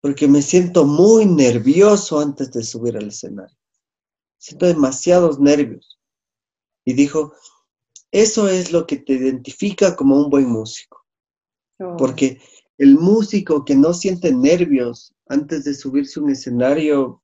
porque 0.00 0.26
me 0.26 0.42
siento 0.42 0.84
muy 0.86 1.26
nervioso 1.26 2.20
antes 2.20 2.50
de 2.52 2.62
subir 2.62 2.96
al 2.96 3.08
escenario. 3.08 3.56
Siento 4.38 4.66
demasiados 4.66 5.38
nervios. 5.38 5.98
Y 6.84 6.94
dijo, 6.94 7.34
eso 8.12 8.48
es 8.48 8.72
lo 8.72 8.86
que 8.86 8.96
te 8.96 9.14
identifica 9.14 9.94
como 9.96 10.16
un 10.16 10.30
buen 10.30 10.48
músico. 10.48 11.04
Oh. 11.78 11.96
Porque 11.96 12.40
el 12.78 12.96
músico 12.96 13.64
que 13.64 13.74
no 13.74 13.92
siente 13.92 14.32
nervios 14.32 15.14
antes 15.28 15.64
de 15.64 15.74
subirse 15.74 16.18
a 16.18 16.22
un 16.22 16.30
escenario 16.30 17.22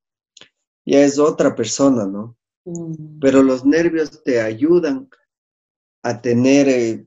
ya 0.85 1.01
es 1.01 1.18
otra 1.18 1.55
persona, 1.55 2.07
¿no? 2.07 2.37
Mm. 2.64 3.18
Pero 3.20 3.42
los 3.42 3.64
nervios 3.64 4.22
te 4.22 4.40
ayudan 4.40 5.09
a 6.03 6.20
tener, 6.20 6.68
eh, 6.68 7.07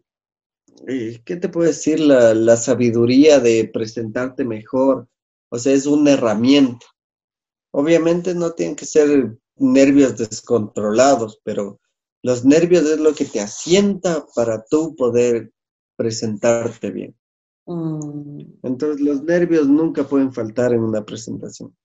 eh, 0.87 1.21
¿qué 1.23 1.37
te 1.37 1.47
puedo 1.47 1.67
decir? 1.67 1.99
La, 1.99 2.33
la 2.33 2.57
sabiduría 2.57 3.39
de 3.39 3.69
presentarte 3.71 4.43
mejor, 4.43 5.07
o 5.49 5.57
sea, 5.57 5.73
es 5.73 5.85
una 5.85 6.11
herramienta. 6.11 6.85
Obviamente 7.71 8.33
no 8.35 8.51
tienen 8.51 8.75
que 8.75 8.85
ser 8.85 9.37
nervios 9.55 10.17
descontrolados, 10.17 11.39
pero 11.43 11.79
los 12.23 12.45
nervios 12.45 12.83
es 12.83 12.99
lo 12.99 13.13
que 13.13 13.25
te 13.25 13.39
asienta 13.39 14.25
para 14.35 14.63
tú 14.65 14.95
poder 14.95 15.51
presentarte 15.95 16.91
bien. 16.91 17.15
Mm. 17.65 18.41
Entonces 18.63 18.99
los 19.01 19.23
nervios 19.23 19.67
nunca 19.67 20.03
pueden 20.03 20.33
faltar 20.33 20.73
en 20.73 20.81
una 20.81 21.05
presentación. 21.05 21.75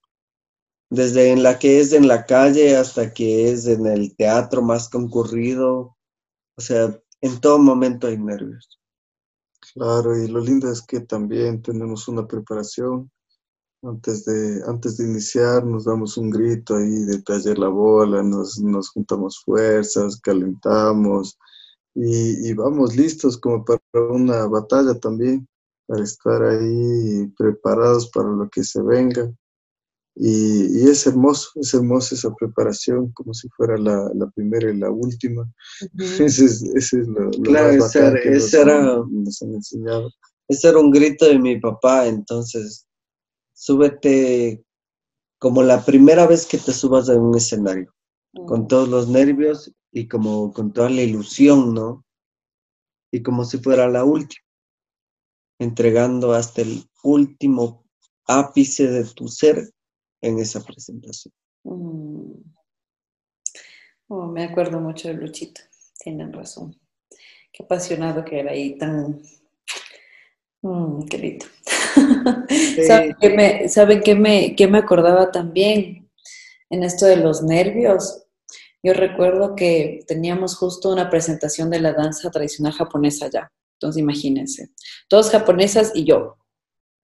desde 0.91 1.31
en 1.33 1.43
la 1.43 1.59
que 1.59 1.81
es 1.81 1.93
en 1.93 2.07
la 2.07 2.25
calle 2.25 2.77
hasta 2.77 3.13
que 3.13 3.51
es 3.51 3.67
en 3.67 3.87
el 3.87 4.15
teatro 4.17 4.63
más 4.63 4.89
concurrido. 4.89 5.97
O 6.57 6.61
sea, 6.61 6.97
en 7.21 7.41
todo 7.41 7.59
momento 7.59 8.07
hay 8.07 8.17
nervios. 8.17 8.81
Claro, 9.73 10.17
y 10.17 10.29
lo 10.29 10.41
lindo 10.41 10.71
es 10.71 10.83
que 10.83 11.01
también 11.01 11.63
tenemos 11.63 12.07
una 12.07 12.27
preparación. 12.27 13.11
Antes 13.85 14.25
de, 14.25 14.63
antes 14.67 14.97
de 14.97 15.05
iniciar 15.05 15.65
nos 15.65 15.85
damos 15.85 16.17
un 16.17 16.31
grito 16.31 16.77
ahí 16.77 17.05
de 17.05 17.21
taller 17.23 17.59
la 17.59 17.69
bola, 17.69 18.23
nos, 18.23 18.59
nos 18.59 18.89
juntamos 18.91 19.43
fuerzas, 19.45 20.21
calentamos 20.21 21.39
y, 21.95 22.49
y 22.49 22.55
vamos 22.55 22.97
listos 22.97 23.37
como 23.37 23.65
para 23.65 23.81
una 24.11 24.47
batalla 24.47 24.99
también, 24.99 25.47
para 25.87 26.03
estar 26.03 26.43
ahí 26.43 27.27
preparados 27.37 28.11
para 28.11 28.31
lo 28.31 28.49
que 28.49 28.65
se 28.65 28.81
venga. 28.83 29.31
Y, 30.17 30.89
es 30.89 31.07
hermoso, 31.07 31.51
es 31.57 31.75
hermosa 31.75 32.15
esa 32.15 32.33
preparación, 32.35 33.11
como 33.13 33.35
si 33.35 33.49
fuera 33.49 33.77
la, 33.77 34.31
primera 34.35 34.71
y 34.71 34.79
la 34.79 34.91
última. 34.91 35.51
ese, 35.99 36.45
es, 36.45 36.63
ese 36.63 37.01
es 37.01 37.09
lo, 37.09 37.31
claro, 37.31 37.77
más 37.79 37.93
que 37.93 38.29
ese 38.29 38.31
nos, 38.31 38.55
era, 38.55 39.03
nos 39.11 39.43
han 39.43 39.55
enseñado. 39.55 40.11
Ese 40.47 40.69
era 40.69 40.79
un 40.79 40.91
grito 40.91 41.25
de 41.27 41.39
mi 41.39 41.59
papá, 41.59 42.07
entonces, 42.07 42.87
súbete 43.55 44.65
como 45.39 45.63
la 45.63 45.85
primera 45.85 46.27
vez 46.27 46.47
que 46.47 46.59
te 46.59 46.73
subas 46.73 47.09
a 47.09 47.15
un 47.15 47.37
escenario, 47.37 47.95
con 48.47 48.69
todos 48.69 48.89
los 48.89 49.09
nervios 49.09 49.73
y 49.93 50.09
como 50.09 50.53
con 50.53 50.73
toda 50.73 50.91
la 50.91 51.03
ilusión, 51.03 51.75
¿no? 51.75 52.05
Y 53.13 53.23
como 53.23 53.45
si 53.45 53.59
fuera 53.59 53.89
la 53.89 54.05
última, 54.05 54.45
entregando 55.59 56.33
hasta 56.33 56.63
el 56.63 56.85
último 57.03 57.85
ápice 58.27 58.89
de 58.89 59.05
tu 59.05 59.29
ser 59.29 59.71
en 60.21 60.39
esa 60.39 60.61
presentación. 60.65 61.33
Mm. 61.65 62.43
Oh, 64.09 64.27
me 64.27 64.45
acuerdo 64.45 64.81
mucho 64.81 65.09
de 65.09 65.15
Luchito, 65.15 65.61
tienen 65.99 66.33
razón. 66.33 66.79
Qué 67.53 67.63
apasionado 67.63 68.25
que 68.25 68.41
era 68.41 68.51
ahí, 68.51 68.77
tan... 68.77 69.23
Mm, 70.63 71.07
qué 71.07 71.19
lindo. 71.19 71.47
¿Saben, 72.87 73.17
qué 73.21 73.31
me, 73.31 73.69
¿Saben 73.69 74.03
me, 74.21 74.55
qué 74.57 74.69
me 74.69 74.79
acordaba 74.79 75.31
también 75.31 76.11
en 76.71 76.83
esto 76.83 77.07
de 77.07 77.17
los 77.17 77.43
nervios? 77.43 78.25
Yo 78.83 78.93
recuerdo 78.93 79.55
que 79.55 80.01
teníamos 80.07 80.57
justo 80.57 80.93
una 80.93 81.09
presentación 81.11 81.71
de 81.71 81.81
la 81.81 81.93
danza 81.93 82.31
tradicional 82.31 82.73
japonesa 82.73 83.27
allá. 83.27 83.51
Entonces 83.79 84.01
imagínense, 84.01 84.71
todos 85.09 85.31
japonesas 85.31 85.93
y 85.95 86.05
yo. 86.05 86.37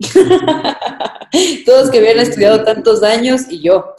Todos 1.64 1.90
que 1.90 1.98
habían 1.98 2.18
estudiado 2.18 2.64
tantos 2.64 3.02
años 3.04 3.42
y 3.48 3.62
yo, 3.62 3.94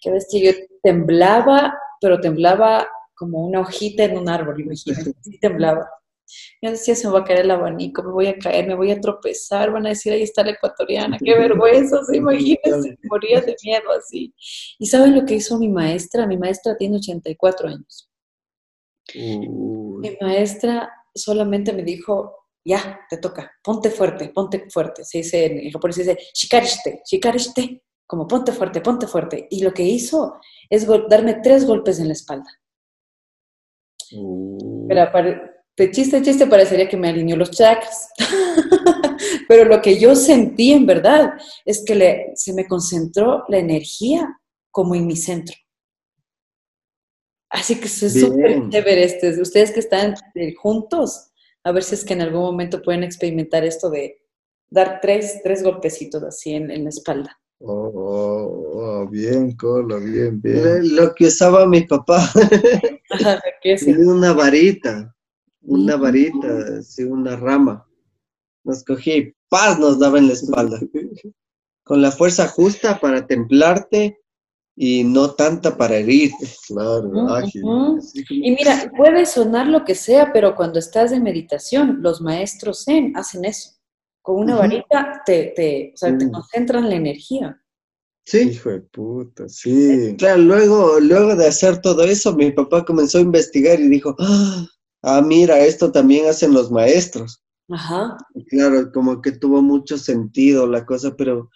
que 0.00 0.10
ves 0.10 0.26
que 0.30 0.40
yo 0.40 0.52
temblaba, 0.82 1.74
pero 2.00 2.20
temblaba 2.20 2.86
como 3.14 3.44
una 3.44 3.60
hojita 3.60 4.04
en 4.04 4.18
un 4.18 4.28
árbol, 4.28 4.60
imagínate, 4.60 5.12
sí 5.20 5.38
temblaba. 5.40 5.88
Yo 6.62 6.70
decía, 6.70 6.94
se 6.94 7.06
me 7.06 7.14
va 7.14 7.20
a 7.20 7.24
caer 7.24 7.40
el 7.40 7.50
abanico, 7.50 8.02
me 8.02 8.12
voy 8.12 8.26
a 8.26 8.38
caer, 8.38 8.66
me 8.66 8.74
voy 8.74 8.90
a 8.90 9.00
tropezar, 9.00 9.70
van 9.70 9.86
a 9.86 9.90
decir, 9.90 10.12
ahí 10.12 10.22
está 10.22 10.42
la 10.44 10.52
ecuatoriana, 10.52 11.18
qué 11.18 11.34
vergüenza, 11.38 12.02
se 12.04 12.16
imagínense, 12.16 12.98
moría 13.10 13.40
de 13.40 13.56
miedo 13.62 13.90
así. 13.92 14.34
¿Y 14.78 14.86
saben 14.86 15.14
lo 15.14 15.24
que 15.24 15.34
hizo 15.34 15.58
mi 15.58 15.68
maestra? 15.68 16.26
Mi 16.26 16.36
maestra 16.36 16.76
tiene 16.76 16.96
84 16.96 17.68
años. 17.68 18.10
Mi 19.14 20.16
maestra 20.20 20.90
solamente 21.14 21.72
me 21.72 21.82
dijo, 21.82 22.34
ya, 22.64 23.00
te 23.08 23.18
toca, 23.18 23.52
ponte 23.62 23.90
fuerte, 23.90 24.30
ponte 24.30 24.68
fuerte. 24.70 25.04
Se 25.04 25.18
dice 25.18 25.46
en 25.46 25.70
japonés, 25.70 25.96
se 25.96 26.02
dice 26.02 26.18
shikarishite, 26.34 27.02
shikarishite, 27.04 27.82
como 28.06 28.26
ponte 28.26 28.52
fuerte, 28.52 28.80
ponte 28.80 29.06
fuerte. 29.06 29.46
Y 29.50 29.62
lo 29.62 29.72
que 29.72 29.84
hizo 29.84 30.40
es 30.68 30.86
darme 31.08 31.34
tres 31.42 31.64
golpes 31.64 32.00
en 32.00 32.08
la 32.08 32.14
espalda. 32.14 32.50
Uh. 34.12 34.86
Pero 34.88 35.02
de 35.76 35.90
chiste, 35.90 36.22
chiste 36.22 36.46
parecería 36.46 36.88
que 36.88 36.96
me 36.96 37.08
alineó 37.08 37.36
los 37.36 37.50
chakras. 37.50 38.08
Pero 39.48 39.64
lo 39.64 39.80
que 39.82 39.98
yo 39.98 40.14
sentí 40.16 40.72
en 40.72 40.86
verdad 40.86 41.32
es 41.64 41.84
que 41.84 41.94
le, 41.94 42.32
se 42.34 42.52
me 42.54 42.66
concentró 42.66 43.44
la 43.48 43.58
energía 43.58 44.40
como 44.70 44.94
en 44.94 45.06
mi 45.06 45.16
centro. 45.16 45.54
Así 47.50 47.76
que 47.76 47.86
es 47.86 48.12
súper 48.20 48.68
chévere 48.68 49.04
este. 49.04 49.40
Ustedes 49.40 49.70
que 49.70 49.80
están 49.80 50.14
eh, 50.34 50.54
juntos, 50.54 51.30
a 51.62 51.72
ver 51.72 51.82
si 51.82 51.94
es 51.94 52.04
que 52.04 52.14
en 52.14 52.22
algún 52.22 52.42
momento 52.42 52.82
pueden 52.82 53.04
experimentar 53.04 53.64
esto 53.64 53.88
de 53.88 54.20
dar 54.68 54.98
tres, 55.00 55.40
tres 55.42 55.62
golpecitos 55.62 56.22
así 56.22 56.54
en, 56.54 56.82
la 56.82 56.90
espalda. 56.90 57.38
Oh, 57.60 57.90
oh, 57.94 58.72
oh, 58.74 59.08
bien, 59.08 59.56
Cola, 59.56 59.96
bien, 59.96 60.40
bien. 60.40 60.94
Lo 60.94 61.14
que 61.14 61.26
usaba 61.26 61.66
mi 61.66 61.82
papá. 61.82 62.30
¿Qué 63.62 63.72
es? 63.72 63.86
Una 63.86 64.32
varita, 64.32 65.15
una 65.66 65.96
varita, 65.96 66.82
sí, 66.82 67.02
una 67.04 67.36
rama. 67.36 67.86
Nos 68.64 68.84
cogía 68.84 69.16
y 69.16 69.34
paz 69.48 69.78
nos 69.78 69.98
daba 69.98 70.18
en 70.18 70.28
la 70.28 70.32
espalda. 70.32 70.80
Con 71.84 72.02
la 72.02 72.10
fuerza 72.10 72.48
justa 72.48 72.98
para 72.98 73.26
templarte 73.26 74.18
y 74.74 75.04
no 75.04 75.30
tanta 75.30 75.76
para 75.76 75.96
herirte. 75.96 76.46
Claro, 76.66 77.28
ágil. 77.28 77.62
Y 78.28 78.50
mira, 78.50 78.92
puede 78.96 79.24
sonar 79.24 79.68
lo 79.68 79.84
que 79.84 79.94
sea, 79.94 80.32
pero 80.32 80.54
cuando 80.56 80.78
estás 80.78 81.12
en 81.12 81.22
meditación, 81.22 82.02
los 82.02 82.20
maestros 82.20 82.84
Zen 82.84 83.16
hacen 83.16 83.44
eso. 83.44 83.70
Con 84.20 84.36
una 84.36 84.56
varita 84.56 85.22
te, 85.24 85.52
te, 85.54 85.92
o 85.94 85.96
sea, 85.96 86.18
te 86.18 86.26
mm. 86.26 86.32
concentran 86.32 86.88
la 86.88 86.96
energía. 86.96 87.62
Sí. 88.26 88.38
Hijo 88.38 88.70
de 88.70 88.80
puta, 88.80 89.48
sí. 89.48 90.16
Claro, 90.18 90.42
luego, 90.42 90.98
luego 90.98 91.36
de 91.36 91.46
hacer 91.46 91.80
todo 91.80 92.02
eso, 92.02 92.34
mi 92.34 92.50
papá 92.50 92.84
comenzó 92.84 93.18
a 93.18 93.22
investigar 93.22 93.78
y 93.78 93.88
dijo, 93.88 94.16
ah, 94.18 94.66
ah 95.06 95.22
mira, 95.22 95.60
esto 95.60 95.92
también 95.92 96.26
hacen 96.26 96.52
los 96.52 96.70
maestros. 96.70 97.40
Ajá. 97.68 98.16
claro, 98.48 98.92
como 98.92 99.20
que 99.20 99.32
tuvo 99.32 99.60
mucho 99.62 99.98
sentido 99.98 100.66
la 100.66 100.84
cosa, 100.84 101.16
pero 101.16 101.50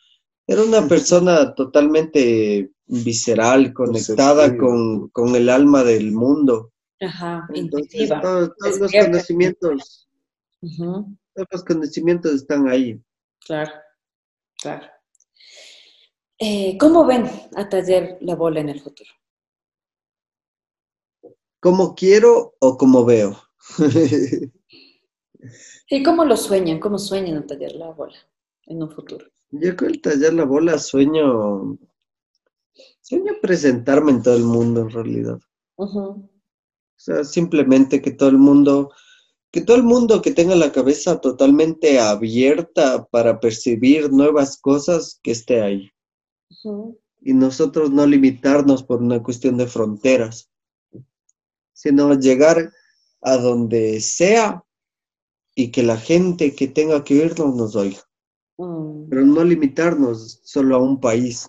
era 0.47 0.63
una 0.63 0.89
persona 0.89 1.55
totalmente 1.55 2.71
visceral, 2.87 3.73
conectada 3.73 4.57
con, 4.57 5.37
el 5.37 5.49
alma 5.49 5.85
del 5.85 6.13
mundo. 6.13 6.73
Ajá, 7.01 7.49
todos, 8.21 8.51
los 8.81 8.93
conocimientos, 8.93 10.09
todos 10.61 11.49
los 11.51 11.65
conocimientos 11.65 12.33
están 12.33 12.69
ahí. 12.69 13.01
Claro, 13.47 13.73
claro. 14.61 14.87
Eh, 16.39 16.77
¿Cómo 16.79 17.05
ven 17.05 17.31
a 17.55 17.69
Taller 17.69 18.19
La 18.21 18.35
Bola 18.35 18.61
en 18.61 18.71
el 18.71 18.81
futuro? 18.81 19.11
¿Cómo 21.61 21.95
quiero 21.95 22.55
o 22.59 22.77
como 22.77 23.05
veo? 23.05 23.37
¿Y 25.89 26.03
cómo 26.03 26.25
lo 26.25 26.37
sueñan? 26.37 26.81
¿Cómo 26.81 26.99
sueñan 26.99 27.39
a 27.39 27.47
Taller 27.47 27.75
La 27.77 27.91
Bola 27.91 28.17
en 28.67 28.83
un 28.83 28.91
futuro? 28.91 29.27
Yo 29.51 29.77
con 29.77 29.89
el 29.89 30.01
Taller 30.01 30.35
La 30.35 30.45
Bola 30.45 30.79
sueño 30.79 31.79
Sueño 33.03 33.33
presentarme 33.41 34.13
en 34.13 34.23
todo 34.23 34.37
el 34.37 34.45
mundo 34.45 34.83
en 34.83 34.91
realidad. 34.91 35.41
O 35.77 36.29
sea, 36.97 37.25
simplemente 37.25 38.01
que 38.01 38.13
todo 38.13 38.29
el 38.29 38.39
mundo, 38.39 38.93
que 39.51 39.63
todo 39.63 39.77
el 39.77 39.83
mundo 39.83 40.23
que 40.23 40.31
tenga 40.31 40.55
la 40.55 40.71
cabeza 40.71 41.21
totalmente 41.21 41.99
abierta 41.99 43.07
para 43.07 43.41
percibir 43.41 44.13
nuevas 44.13 44.59
cosas, 44.61 45.19
que 45.23 45.33
esté 45.33 45.61
ahí. 45.63 45.91
Y 47.23 47.33
nosotros 47.33 47.91
no 47.91 48.07
limitarnos 48.07 48.83
por 48.83 49.03
una 49.03 49.23
cuestión 49.23 49.57
de 49.57 49.67
fronteras, 49.67 50.50
sino 51.81 52.15
llegar 52.15 52.73
a 53.23 53.37
donde 53.37 54.01
sea 54.01 54.65
y 55.55 55.71
que 55.71 55.83
la 55.83 55.97
gente 55.97 56.55
que 56.55 56.69
tenga 56.69 57.05
que 57.05 57.21
oírnos 57.21 57.55
nos 57.55 57.77
oiga. 57.77 58.01
Mm. 58.59 59.09
Pero 59.09 59.27
no 59.27 59.45
limitarnos 59.45 60.41
solo 60.45 60.77
a 60.77 60.79
un 60.79 61.01
país 61.01 61.49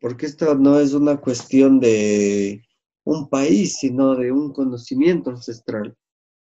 porque 0.00 0.26
esto 0.26 0.54
no 0.54 0.78
es 0.78 0.92
una 0.92 1.20
cuestión 1.20 1.80
de 1.80 2.62
un 3.04 3.28
país, 3.28 3.76
sino 3.78 4.16
de 4.16 4.32
un 4.32 4.52
conocimiento 4.52 5.30
ancestral. 5.30 5.96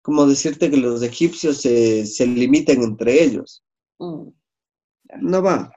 Como 0.02 0.26
decirte 0.26 0.70
que 0.70 0.76
los 0.76 1.02
egipcios 1.02 1.58
se, 1.58 2.06
se 2.06 2.26
limiten 2.26 2.82
entre 2.82 3.22
ellos. 3.22 3.62
Mm. 3.98 4.28
No 5.20 5.42
va. 5.42 5.72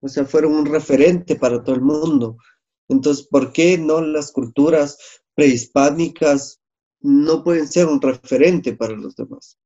O 0.00 0.08
sea, 0.08 0.24
fueron 0.24 0.52
un 0.54 0.66
referente 0.66 1.36
para 1.36 1.62
todo 1.62 1.74
el 1.74 1.80
mundo. 1.80 2.36
Entonces, 2.88 3.26
¿por 3.26 3.52
qué 3.52 3.78
no 3.78 4.00
las 4.00 4.32
culturas 4.32 4.98
prehispánicas 5.38 6.60
no 6.98 7.44
pueden 7.44 7.68
ser 7.68 7.86
un 7.86 8.02
referente 8.02 8.74
para 8.74 8.94
los 8.94 9.14
demás? 9.14 9.56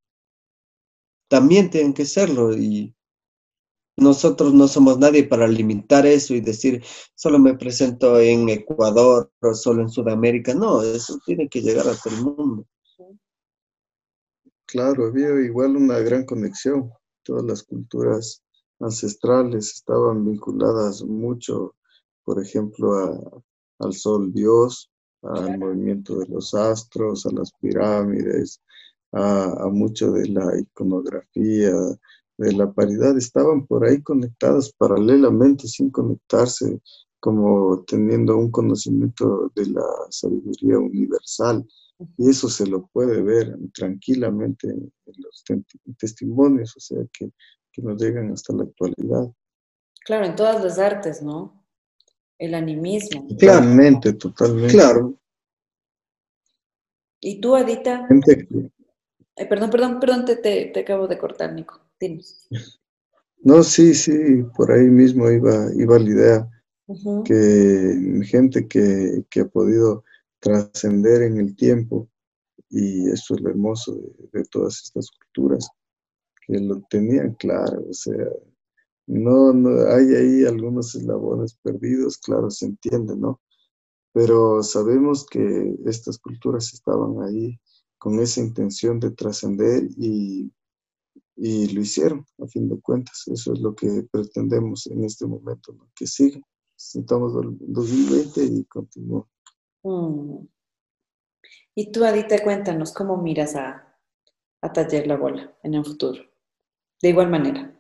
También 1.29 1.71
tienen 1.71 1.95
que 1.95 2.05
serlo 2.05 2.55
y 2.55 2.95
nosotros 3.97 4.53
no 4.53 4.69
somos 4.69 4.99
nadie 4.99 5.25
para 5.25 5.49
limitar 5.49 6.05
eso 6.05 6.35
y 6.35 6.43
decir, 6.43 6.85
solo 7.15 7.39
me 7.39 7.57
presento 7.57 8.21
en 8.21 8.51
Ecuador 8.51 9.33
o 9.41 9.55
solo 9.55 9.81
en 9.81 9.89
Sudamérica. 9.89 10.53
No, 10.53 10.83
eso 10.83 11.19
tiene 11.25 11.49
que 11.49 11.63
llegar 11.63 11.89
a 11.89 11.97
todo 11.97 12.15
el 12.15 12.23
mundo. 12.23 12.67
Claro, 14.67 15.07
había 15.07 15.31
igual 15.41 15.77
una 15.77 16.01
gran 16.01 16.27
conexión. 16.27 16.93
Todas 17.23 17.45
las 17.45 17.63
culturas 17.63 18.43
ancestrales 18.79 19.73
estaban 19.73 20.23
vinculadas 20.27 21.03
mucho 21.03 21.77
por 22.25 22.41
ejemplo, 22.41 23.43
al 23.79 23.93
sol 23.93 24.33
Dios, 24.33 24.92
al 25.23 25.59
movimiento 25.59 26.19
de 26.19 26.27
los 26.27 26.55
astros, 26.55 27.27
a 27.27 27.33
las 27.33 27.53
pirámides, 27.61 28.61
a, 29.13 29.65
a 29.65 29.69
mucho 29.69 30.13
de 30.13 30.29
la 30.29 30.59
iconografía, 30.59 31.75
de 32.39 32.53
la 32.53 32.73
paridad, 32.73 33.17
estaban 33.17 33.67
por 33.67 33.85
ahí 33.85 34.03
conectadas 34.03 34.73
paralelamente, 34.73 35.69
sin 35.69 35.91
conectarse, 35.91 36.81
como 37.21 37.85
teniendo 37.87 38.37
un 38.37 38.51
conocimiento 38.51 39.53
de 39.55 39.67
la 39.67 39.85
sabiduría 40.11 40.79
universal. 40.79 41.67
Y 42.19 42.31
eso 42.31 42.49
se 42.49 42.67
lo 42.67 42.87
puede 42.89 43.23
ver 43.23 43.57
tranquilamente 43.73 44.69
en 44.69 44.93
los 45.19 45.45
testimonios, 45.99 46.77
o 46.77 46.81
sea, 46.81 46.99
que, 47.13 47.31
que 47.71 47.83
nos 47.83 48.03
llegan 48.03 48.33
hasta 48.33 48.53
la 48.55 48.65
actualidad. 48.65 49.31
Claro, 50.05 50.27
en 50.27 50.35
todas 50.35 50.65
las 50.65 50.79
artes, 50.81 51.23
¿no? 51.23 51.62
El 52.43 52.55
animismo. 52.55 53.29
Totalmente, 53.29 54.15
totalmente. 54.15 54.73
Claro. 54.73 55.17
¿Y 57.21 57.41
tú, 57.41 57.55
Adita? 57.55 58.09
perdón, 59.49 59.71
perdón, 59.71 60.01
perdón, 60.01 60.25
te, 60.25 60.35
te, 60.35 60.81
acabo 60.81 61.07
de 61.07 61.19
cortar, 61.19 61.53
Nico. 61.53 61.81
Dinos. 62.01 62.49
No, 63.45 63.63
sí, 63.63 63.95
sí, 63.95 64.43
por 64.57 64.73
ahí 64.73 64.89
mismo 64.89 65.31
iba, 65.31 65.69
iba 65.77 65.99
la 66.01 66.11
idea. 66.11 66.51
Que 67.25 68.21
gente 68.25 68.67
que, 68.67 69.25
que, 69.31 69.43
ha 69.43 69.47
podido 69.47 70.03
trascender 70.41 71.23
en 71.23 71.39
el 71.39 71.55
tiempo, 71.55 72.09
y 72.71 73.09
eso 73.09 73.37
es 73.37 73.41
lo 73.41 73.51
hermoso 73.51 73.97
de, 74.33 74.43
todas 74.47 74.83
estas 74.83 75.09
culturas, 75.13 75.69
que 76.45 76.59
lo 76.59 76.81
tenían 76.91 77.35
claro, 77.35 77.85
o 77.89 77.95
sea, 77.95 78.27
no, 79.13 79.53
no, 79.53 79.69
hay 79.93 80.15
ahí 80.15 80.45
algunos 80.47 80.95
eslabones 80.95 81.55
perdidos, 81.63 82.17
claro, 82.17 82.51
se 82.51 82.67
entiende, 82.67 83.15
¿no? 83.15 83.43
Pero 84.15 84.63
sabemos 84.63 85.27
que 85.27 85.77
estas 85.85 86.19
culturas 86.19 86.73
estaban 86.73 87.23
ahí 87.23 87.59
con 87.99 88.21
esa 88.21 88.41
intención 88.41 89.01
de 89.01 89.11
trascender 89.11 89.85
y, 89.99 90.51
y, 91.37 91.69
lo 91.75 91.83
hicieron, 91.83 92.27
a 92.39 92.47
fin 92.47 92.69
de 92.69 92.81
cuentas. 92.81 93.25
Eso 93.27 93.53
es 93.53 93.61
lo 93.61 93.75
que 93.75 94.07
pretendemos 94.11 94.87
en 94.87 95.05
este 95.05 95.27
momento, 95.27 95.77
que 95.95 96.07
siga. 96.07 96.41
Estamos 96.77 97.33
en 97.43 97.59
2020 97.61 98.45
y 98.45 98.65
continúa. 98.65 99.29
Mm. 99.83 100.47
Y 101.75 101.93
tú, 101.93 102.05
Adita, 102.05 102.43
cuéntanos, 102.43 102.93
¿cómo 102.93 103.17
miras 103.19 103.57
a, 103.57 103.95
a 104.63 104.73
Taller 104.73 105.07
La 105.07 105.17
Bola 105.17 105.55
en 105.63 105.75
el 105.75 105.85
futuro? 105.85 106.23
De 107.01 107.11
igual 107.11 107.31
manera. 107.31 107.79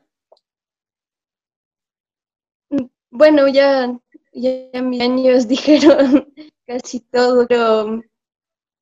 Bueno, 3.23 3.47
ya, 3.47 4.01
ya 4.33 4.83
mis 4.83 5.01
años 5.01 5.47
dijeron 5.55 6.35
casi 6.67 6.99
todo, 6.99 7.47
pero 7.47 8.03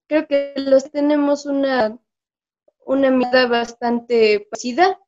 creo 0.08 0.26
que 0.26 0.54
los 0.56 0.90
tenemos 0.90 1.44
una, 1.44 1.98
una 2.86 3.10
mirada 3.10 3.48
bastante 3.48 4.48
parecida. 4.50 4.98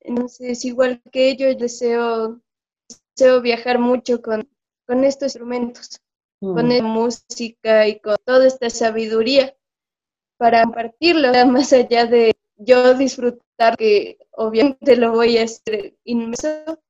Entonces, 0.00 0.64
igual 0.64 1.00
que 1.12 1.28
ellos, 1.28 1.56
deseo, 1.56 2.40
deseo 3.14 3.40
viajar 3.42 3.78
mucho 3.78 4.20
con, 4.20 4.50
con 4.88 5.04
estos 5.04 5.26
instrumentos 5.26 6.00
con 6.40 6.68
la 6.68 6.82
música 6.82 7.86
y 7.86 8.00
con 8.00 8.16
toda 8.24 8.44
esta 8.44 8.70
sabiduría 8.70 9.54
para 10.36 10.64
compartirlo, 10.64 11.30
más 11.46 11.72
allá 11.72 12.06
de 12.06 12.34
yo 12.56 12.94
disfrutar, 12.94 13.76
que 13.76 14.18
obviamente 14.32 14.96
lo 14.96 15.12
voy 15.12 15.38
a 15.38 15.44
hacer 15.44 15.96
inmenso, 16.02 16.82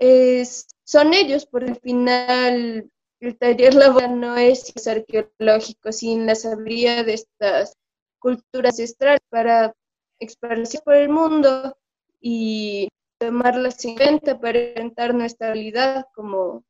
es, 0.00 0.66
son 0.92 1.14
ellos, 1.14 1.46
por 1.46 1.64
el 1.64 1.76
final 1.76 2.90
el 3.20 3.38
taller 3.38 3.72
laboral 3.74 4.20
no 4.20 4.36
es 4.36 4.74
arqueológico, 4.86 5.90
sin 5.90 6.26
la 6.26 6.34
sabiduría 6.34 7.02
de 7.02 7.14
estas 7.14 7.72
culturas 8.18 8.74
ancestrales 8.74 9.20
para 9.30 9.74
expandirse 10.20 10.80
por 10.84 10.94
el 10.94 11.08
mundo 11.08 11.78
y 12.20 12.88
tomarlas 13.18 13.82
en 13.86 13.96
cuenta 13.96 14.38
para 14.38 14.58
orientar 14.58 15.14
nuestra 15.14 15.54
realidad 15.54 16.04
como, 16.14 16.62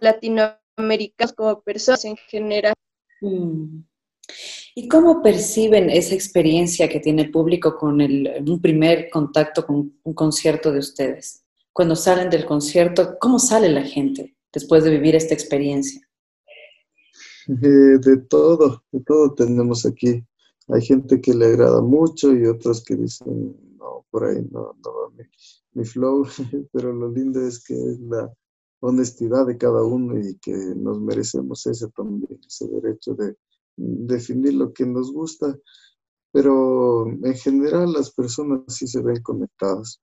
latinoamericanos 0.00 0.62
americanos 0.76 1.32
como 1.32 1.60
personas 1.60 2.04
en 2.04 2.16
general. 2.16 2.74
Mm. 3.20 3.80
¿Y 4.76 4.86
cómo 4.86 5.22
perciben 5.22 5.90
esa 5.90 6.14
experiencia 6.14 6.88
que 6.88 7.00
tiene 7.00 7.22
el 7.22 7.30
público 7.32 7.76
con 7.76 8.00
el, 8.00 8.44
un 8.46 8.62
primer 8.62 9.10
contacto 9.10 9.66
con 9.66 9.98
un 10.04 10.14
concierto 10.14 10.70
de 10.70 10.78
ustedes? 10.78 11.44
Cuando 11.78 11.94
salen 11.94 12.28
del 12.28 12.44
concierto, 12.44 13.16
¿cómo 13.20 13.38
sale 13.38 13.68
la 13.68 13.84
gente 13.84 14.36
después 14.52 14.82
de 14.82 14.90
vivir 14.90 15.14
esta 15.14 15.32
experiencia? 15.32 16.00
Eh, 17.46 17.98
de 18.00 18.16
todo, 18.28 18.82
de 18.90 18.98
todo 19.06 19.32
tenemos 19.36 19.86
aquí. 19.86 20.26
Hay 20.66 20.82
gente 20.82 21.20
que 21.20 21.32
le 21.32 21.46
agrada 21.46 21.80
mucho 21.80 22.34
y 22.34 22.46
otros 22.46 22.82
que 22.82 22.96
dicen, 22.96 23.56
no, 23.78 24.04
por 24.10 24.24
ahí 24.24 24.44
no, 24.50 24.74
no 24.84 24.92
va 24.92 25.10
mi, 25.16 25.22
mi 25.74 25.84
flow, 25.84 26.26
pero 26.72 26.92
lo 26.92 27.12
lindo 27.12 27.46
es 27.46 27.62
que 27.62 27.74
es 27.74 28.00
la, 28.00 28.28
honestidad 28.80 29.46
de 29.46 29.56
cada 29.56 29.84
uno 29.84 30.18
y 30.18 30.36
que 30.38 30.56
nos 30.74 31.00
merecemos 31.00 31.64
ese 31.68 31.86
también, 31.90 32.40
ese 32.44 32.66
derecho 32.66 33.14
de 33.14 33.36
definir 33.76 34.54
lo 34.54 34.72
que 34.72 34.84
nos 34.84 35.12
gusta, 35.12 35.56
pero 36.32 37.06
en 37.06 37.34
general 37.34 37.92
las 37.92 38.10
personas 38.10 38.62
sí 38.66 38.88
se 38.88 39.00
ven 39.00 39.22
conectadas 39.22 40.00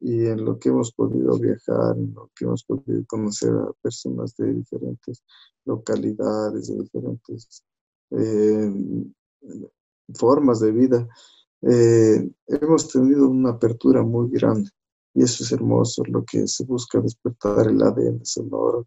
y 0.00 0.26
en 0.26 0.44
lo 0.44 0.58
que 0.58 0.68
hemos 0.68 0.92
podido 0.92 1.38
viajar, 1.38 1.96
en 1.96 2.14
lo 2.14 2.30
que 2.34 2.44
hemos 2.44 2.64
podido 2.64 3.04
conocer 3.06 3.50
a 3.50 3.72
personas 3.82 4.36
de 4.36 4.54
diferentes 4.54 5.22
localidades, 5.64 6.68
de 6.68 6.82
diferentes 6.82 7.64
eh, 8.10 8.72
formas 10.14 10.60
de 10.60 10.72
vida, 10.72 11.08
eh, 11.62 12.30
hemos 12.46 12.88
tenido 12.88 13.28
una 13.28 13.50
apertura 13.50 14.02
muy 14.02 14.30
grande 14.30 14.70
y 15.14 15.22
eso 15.22 15.42
es 15.42 15.52
hermoso, 15.52 16.02
lo 16.06 16.24
que 16.24 16.46
se 16.46 16.64
busca 16.64 17.00
despertar 17.00 17.66
el 17.66 17.82
ADN 17.82 18.24
sonoro, 18.24 18.86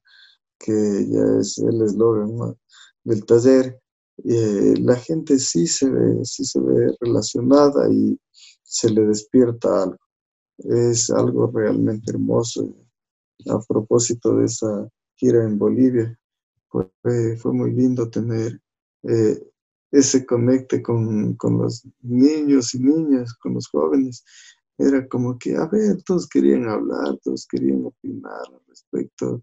que 0.58 1.08
ya 1.10 1.40
es 1.40 1.58
el 1.58 1.82
eslogan 1.82 2.56
del 3.04 3.26
taller. 3.26 3.82
Eh, 4.24 4.76
la 4.80 4.96
gente 4.96 5.40
sí 5.40 5.68
se 5.68 5.90
ve, 5.90 6.24
sí 6.24 6.46
se 6.46 6.60
ve 6.62 6.96
relacionada 7.02 7.92
y 7.92 8.18
se 8.64 8.90
le 8.90 9.02
despierta 9.06 9.84
algo. 9.84 9.98
Es 10.64 11.10
algo 11.10 11.52
realmente 11.54 12.12
hermoso. 12.12 12.74
A 13.50 13.60
propósito 13.68 14.36
de 14.36 14.46
esa 14.46 14.90
gira 15.16 15.44
en 15.44 15.58
Bolivia, 15.58 16.18
pues, 16.70 17.42
fue 17.42 17.54
muy 17.54 17.72
lindo 17.72 18.10
tener 18.10 18.60
eh, 19.04 19.40
ese 19.92 20.26
conecte 20.26 20.82
con, 20.82 21.34
con, 21.36 21.58
los 21.58 21.86
niños 22.02 22.74
y 22.76 22.80
niñas, 22.80 23.34
con 23.34 23.56
los 23.56 23.68
jóvenes, 23.68 24.24
era 24.78 25.08
como 25.08 25.38
que, 25.38 25.56
a 25.56 25.68
ver, 25.68 26.02
todos 26.04 26.28
querían 26.28 26.68
hablar, 26.68 27.18
todos 27.24 27.46
querían 27.46 27.86
opinar 27.86 28.42
al 28.48 28.62
respecto, 28.68 29.42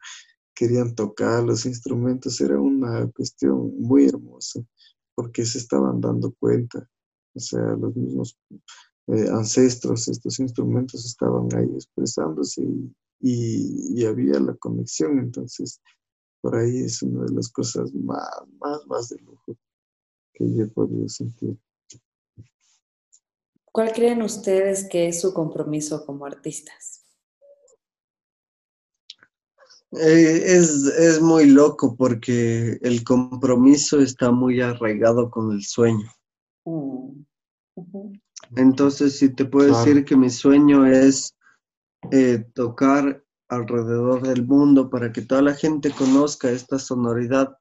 querían 0.55 0.95
tocar 0.95 1.45
los 1.45 1.67
instrumentos, 1.67 2.41
era 2.41 2.59
una 2.61 3.07
cuestión 3.13 3.79
muy 3.81 4.07
hermosa, 4.07 4.61
porque 5.15 5.45
se 5.45 5.59
estaban 5.59 6.01
dando 6.01 6.35
cuenta, 6.41 6.89
o 7.35 7.41
sea, 7.41 7.61
los 7.77 7.95
mismos 7.95 8.39
eh, 9.09 9.29
ancestros, 9.33 10.09
estos 10.09 10.39
instrumentos 10.39 11.05
estaban 11.05 11.49
ahí 11.57 11.69
expresándose 11.75 12.63
y, 13.21 14.01
y, 14.01 14.05
había 14.05 14.39
la 14.39 14.55
conexión, 14.55 15.19
entonces 15.19 15.81
por 16.41 16.57
ahí 16.57 16.79
es 16.81 17.03
una 17.03 17.25
de 17.25 17.35
las 17.35 17.49
cosas 17.49 17.93
más, 17.95 18.29
más, 18.61 18.87
más 18.87 19.09
de 19.09 19.17
lujo 19.19 19.57
que 20.35 20.55
yo 20.55 20.65
he 20.65 20.69
podido 20.69 21.09
sentir. 21.09 21.57
¿Cuál 23.73 23.93
creen 23.93 24.23
ustedes 24.23 24.89
que 24.89 25.09
es 25.09 25.21
su 25.21 25.33
compromiso 25.33 26.05
como 26.05 26.27
artistas? 26.27 27.05
Eh, 29.93 30.43
es, 30.45 31.21
muy 31.23 31.47
loco 31.47 31.97
porque 31.97 32.79
el 32.83 33.05
compromiso 33.05 34.01
está 34.01 34.31
muy 34.31 34.61
arraigado 34.61 35.31
con 35.31 35.53
el 35.53 35.63
sueño. 35.63 36.11
Mm, 36.65 37.23
Entonces, 38.57 39.19
si 39.19 39.35
te 39.35 39.45
puedo 39.45 39.77
decir 39.77 40.05
que 40.05 40.17
mi 40.17 40.31
sueño 40.31 40.87
es 40.87 41.37
eh, 42.11 42.45
tocar 42.55 43.25
alrededor 43.49 44.23
del 44.23 44.47
mundo 44.47 44.91
para 44.91 45.13
que 45.13 45.23
toda 45.23 45.43
la 45.43 45.55
gente 45.55 45.91
conozca 45.91 46.51
esta 46.51 46.79
sonoridad, 46.79 47.59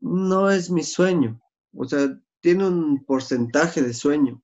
no 0.00 0.50
es 0.50 0.70
mi 0.70 0.82
sueño. 0.82 1.40
O 1.74 1.84
sea, 1.84 2.18
tiene 2.40 2.66
un 2.66 3.04
porcentaje 3.04 3.82
de 3.82 3.94
sueño, 3.94 4.42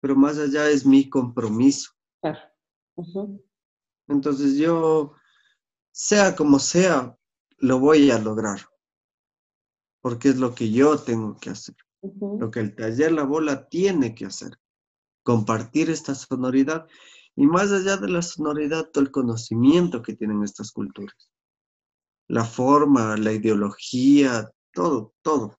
pero 0.00 0.16
más 0.16 0.38
allá 0.38 0.68
es 0.70 0.86
mi 0.86 1.08
compromiso. 1.08 1.92
Entonces 4.08 4.56
yo, 4.56 5.14
sea 5.92 6.36
como 6.36 6.58
sea, 6.58 7.18
lo 7.58 7.78
voy 7.78 8.10
a 8.10 8.18
lograr, 8.18 8.60
porque 10.00 10.30
es 10.30 10.36
lo 10.36 10.54
que 10.54 10.70
yo 10.70 10.98
tengo 10.98 11.36
que 11.38 11.50
hacer, 11.50 11.76
lo 12.02 12.50
que 12.50 12.60
el 12.60 12.74
taller 12.74 13.12
La 13.12 13.24
Bola 13.24 13.68
tiene 13.68 14.14
que 14.14 14.26
hacer, 14.26 14.58
compartir 15.22 15.90
esta 15.90 16.14
sonoridad 16.14 16.86
y 17.36 17.46
más 17.46 17.72
allá 17.72 17.96
de 17.96 18.08
la 18.08 18.22
sonoridad, 18.22 18.90
todo 18.92 19.04
el 19.04 19.10
conocimiento 19.10 20.02
que 20.02 20.14
tienen 20.14 20.42
estas 20.42 20.72
culturas. 20.72 21.16
la 22.28 22.44
forma, 22.44 23.16
la 23.16 23.32
ideología, 23.32 24.50
todo, 24.72 25.12
todo. 25.22 25.58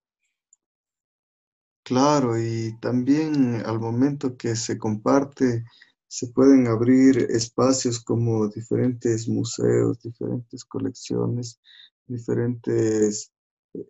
Claro, 1.84 2.40
y 2.40 2.76
también 2.80 3.58
al 3.66 3.80
momento 3.80 4.38
que 4.38 4.56
se 4.56 4.78
comparte, 4.78 5.66
se 6.08 6.28
pueden 6.28 6.68
abrir 6.68 7.18
espacios 7.30 8.00
como 8.04 8.48
diferentes 8.48 9.28
museos, 9.28 10.00
diferentes 10.02 10.64
colecciones, 10.64 11.60
diferentes 12.08 13.32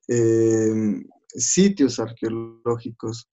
em, 0.07 1.05
sitios 1.27 1.99
arqueológicos 1.99 3.29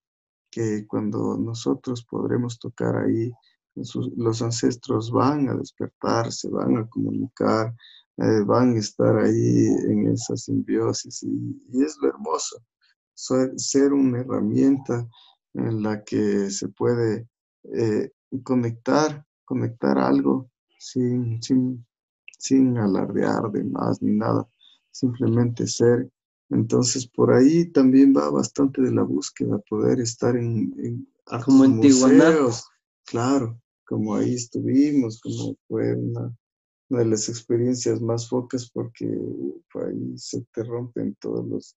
que 0.51 0.85
cuando 0.85 1.37
nosotros 1.37 2.03
podremos 2.03 2.59
tocar 2.59 2.95
ahí, 2.97 3.31
los 3.75 4.41
ancestros 4.41 5.11
van 5.11 5.47
a 5.49 5.55
despertar, 5.55 6.31
se 6.31 6.49
van 6.49 6.77
a 6.77 6.87
comunicar, 6.87 7.73
eh, 8.17 8.41
van 8.45 8.75
a 8.75 8.79
estar 8.79 9.17
ahí 9.17 9.67
en 9.87 10.07
esa 10.09 10.35
simbiosis 10.35 11.23
y, 11.23 11.81
es 11.81 11.97
lo 12.01 12.09
hermoso, 12.09 12.61
ser, 13.13 13.93
una 13.93 14.19
herramienta 14.19 15.07
en 15.53 15.81
la 15.81 16.03
que 16.03 16.49
se 16.49 16.67
puede 16.67 17.27
eh, 17.63 18.11
conectar, 18.43 19.25
conectar 19.45 19.97
algo 19.97 20.49
sin, 20.77 21.41
sin, 21.41 21.85
sin 22.37 22.77
alardear 22.77 23.51
de 23.51 23.63
más 23.63 24.01
ni 24.01 24.11
nada, 24.17 24.47
simplemente 24.91 25.65
ser. 25.65 26.09
Entonces 26.51 27.07
por 27.07 27.33
ahí 27.33 27.65
también 27.71 28.13
va 28.15 28.29
bastante 28.29 28.81
de 28.81 28.91
la 28.91 29.03
búsqueda, 29.03 29.57
poder 29.69 29.99
estar 30.01 30.35
en, 30.35 30.73
en 30.77 31.07
como 31.45 31.63
en 31.63 31.77
museos, 31.77 32.67
claro, 33.05 33.59
como 33.85 34.15
ahí 34.15 34.35
estuvimos, 34.35 35.21
como 35.21 35.55
fue 35.67 35.95
una, 35.95 36.35
de 36.89 37.05
las 37.05 37.29
experiencias 37.29 38.01
más 38.01 38.27
focas 38.27 38.69
porque 38.73 39.05
ahí 39.05 40.17
se 40.17 40.45
te 40.53 40.63
rompen 40.63 41.15
todos 41.21 41.47
los 41.47 41.77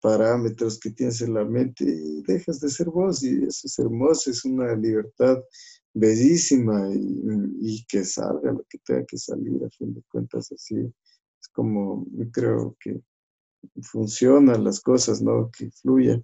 parámetros 0.00 0.80
que 0.80 0.90
tienes 0.90 1.20
en 1.22 1.34
la 1.34 1.44
mente 1.44 1.84
y 1.84 2.22
dejas 2.22 2.60
de 2.60 2.70
ser 2.70 2.88
vos 2.88 3.22
y 3.22 3.44
eso 3.44 3.66
es 3.66 3.78
hermoso, 3.78 4.30
es 4.30 4.44
una 4.44 4.74
libertad 4.74 5.38
bellísima 5.94 6.88
y, 6.92 7.84
que 7.86 8.04
salga 8.04 8.52
lo 8.52 8.64
que 8.68 8.78
tenga 8.78 9.04
que 9.06 9.16
salir, 9.16 9.64
a 9.64 9.70
fin 9.70 9.94
de 9.94 10.02
cuentas 10.10 10.50
así 10.50 10.76
es 10.76 11.48
como 11.52 12.04
creo 12.32 12.76
que 12.80 13.00
funcionan 13.82 14.64
las 14.64 14.80
cosas, 14.80 15.22
¿no? 15.22 15.50
Que 15.50 15.70
fluya. 15.70 16.20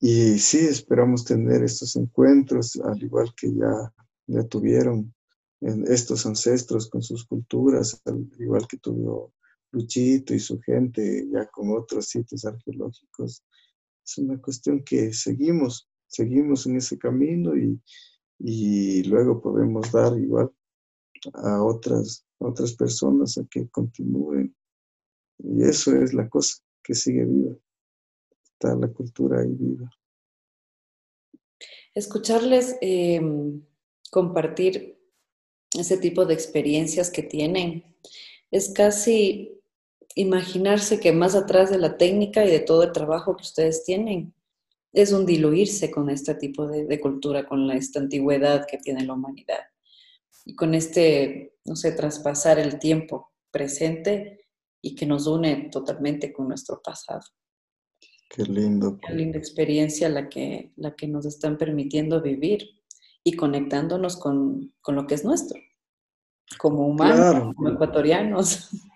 Y 0.00 0.38
sí, 0.38 0.58
esperamos 0.58 1.24
tener 1.24 1.62
estos 1.62 1.94
encuentros, 1.96 2.76
al 2.76 3.00
igual 3.02 3.32
que 3.36 3.54
ya, 3.54 3.94
ya 4.26 4.42
tuvieron 4.44 5.14
estos 5.60 6.26
ancestros 6.26 6.90
con 6.90 7.02
sus 7.02 7.24
culturas, 7.24 8.00
al 8.04 8.28
igual 8.38 8.66
que 8.66 8.78
tuvo 8.78 9.32
Luchito 9.70 10.34
y 10.34 10.40
su 10.40 10.60
gente, 10.60 11.28
ya 11.32 11.46
con 11.46 11.70
otros 11.70 12.06
sitios 12.06 12.44
arqueológicos. 12.44 13.44
Es 14.04 14.18
una 14.18 14.40
cuestión 14.40 14.82
que 14.82 15.12
seguimos, 15.12 15.88
seguimos 16.08 16.66
en 16.66 16.76
ese 16.76 16.98
camino 16.98 17.56
y, 17.56 17.80
y 18.40 19.04
luego 19.04 19.40
podemos 19.40 19.90
dar 19.92 20.18
igual 20.18 20.50
a 21.34 21.62
otras, 21.62 22.26
otras 22.38 22.74
personas 22.74 23.38
a 23.38 23.44
que 23.48 23.68
continúen. 23.68 24.54
Y 25.42 25.64
eso 25.64 25.96
es 25.96 26.14
la 26.14 26.28
cosa 26.28 26.62
que 26.82 26.94
sigue 26.94 27.24
viva. 27.24 27.56
Está 28.44 28.74
la 28.74 28.88
cultura 28.88 29.40
ahí 29.40 29.52
viva. 29.52 29.90
Escucharles 31.94 32.76
em, 32.80 33.62
compartir 34.10 34.98
ese 35.78 35.96
tipo 35.98 36.24
de 36.24 36.34
experiencias 36.34 37.10
que 37.10 37.22
tienen 37.22 37.96
es 38.50 38.70
casi 38.70 39.60
imaginarse 40.14 41.00
que 41.00 41.12
más 41.12 41.34
atrás 41.34 41.70
de 41.70 41.78
la 41.78 41.96
técnica 41.96 42.44
y 42.44 42.50
de 42.50 42.60
todo 42.60 42.82
el 42.82 42.92
trabajo 42.92 43.36
que 43.36 43.42
ustedes 43.42 43.84
tienen, 43.84 44.34
es 44.92 45.12
un 45.12 45.24
diluirse 45.24 45.90
con 45.90 46.10
este 46.10 46.34
tipo 46.34 46.66
de, 46.66 47.00
cultura, 47.00 47.46
con 47.46 47.70
esta 47.70 47.98
antigüedad 47.98 48.66
que 48.66 48.76
tiene 48.76 49.04
la 49.04 49.14
humanidad. 49.14 49.60
Y 50.44 50.54
con 50.54 50.74
este, 50.74 51.54
no 51.64 51.76
sé, 51.76 51.92
traspasar 51.92 52.58
el 52.58 52.78
tiempo 52.78 53.32
presente 53.50 54.41
y 54.82 54.94
que 54.94 55.06
nos 55.06 55.26
une 55.26 55.70
totalmente 55.70 56.32
con 56.32 56.48
nuestro 56.48 56.82
pasado. 56.82 57.22
Qué 58.28 58.44
lindo. 58.44 58.98
Qué 59.06 59.14
linda 59.14 59.38
experiencia 59.38 60.08
la 60.08 60.28
que, 60.28 60.72
la 60.76 60.94
que 60.94 61.06
nos 61.06 61.24
están 61.24 61.56
permitiendo 61.56 62.20
vivir 62.20 62.66
y 63.24 63.36
conectándonos 63.36 64.16
con, 64.16 64.72
lo 64.86 65.06
que 65.06 65.14
es 65.14 65.24
nuestro, 65.24 65.60
como 66.58 66.86
humanos, 66.86 67.54
como 67.54 67.70
ecuatorianos. 67.70 68.68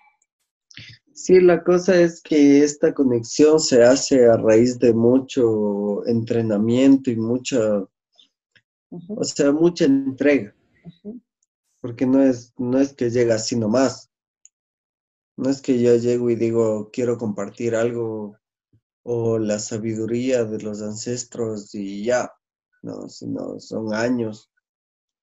Sí, 1.19 1.41
la 1.41 1.65
cosa 1.65 1.99
es 1.99 2.21
que 2.21 2.63
esta 2.63 2.93
conexión 2.93 3.59
se 3.59 3.83
hace 3.83 4.27
a 4.27 4.37
raíz 4.37 4.79
de 4.79 4.93
mucho 4.93 6.07
entrenamiento 6.07 7.11
y 7.11 7.17
mucha, 7.17 7.83
o 8.91 9.25
sea, 9.25 9.51
mucha 9.51 9.87
entrega. 9.87 10.55
Porque 11.81 12.05
no 12.05 12.23
es, 12.23 12.53
no 12.59 12.79
es 12.79 12.93
que 12.93 13.11
llega 13.11 13.37
así 13.37 13.57
nomás. 13.57 14.11
No 15.37 15.51
es 15.51 15.61
que 15.61 15.81
yo 15.81 15.97
llego 15.97 16.31
y 16.31 16.37
digo, 16.37 16.91
quiero 16.91 17.19
compartir 17.19 17.75
algo 17.75 18.37
o 19.03 19.39
la 19.39 19.59
sabiduría 19.59 20.45
de 20.45 20.61
los 20.63 20.83
ancestros 20.83 21.75
y 21.75 22.05
ya. 22.05 22.33
No, 22.83 23.09
sino 23.09 23.59
son 23.61 23.95
años. 23.95 24.51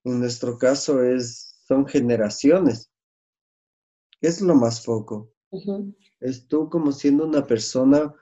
En 0.03 0.19
nuestro 0.19 0.57
caso 0.57 1.03
es, 1.03 1.59
son 1.67 1.85
generaciones. 1.87 2.91
Es 4.21 4.41
lo 4.41 4.55
más 4.55 4.83
foco 4.83 5.33
es 6.19 6.47
tú 6.47 6.69
como 6.69 6.91
siendo 6.91 7.25
una 7.25 7.45
persona, 7.45 8.13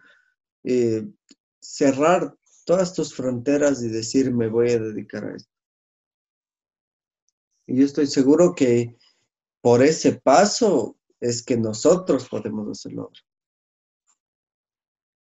eh, 0.64 1.08
cerrar 1.60 2.36
todas 2.66 2.94
tus 2.94 3.14
fronteras 3.14 3.82
y 3.84 3.90
decir, 3.90 4.34
me 4.34 4.48
voy 4.48 4.72
a 4.72 4.80
dedicar 4.80 5.26
a 5.26 5.36
esto. 5.36 5.52
Y 7.68 7.78
yo 7.78 7.86
estoy 7.86 8.08
seguro 8.08 8.54
que 8.56 8.98
por 9.62 9.84
ese 9.84 10.14
paso 10.14 10.98
es 11.22 11.44
que 11.44 11.56
nosotros 11.56 12.28
podemos 12.28 12.68
hacerlo. 12.70 13.12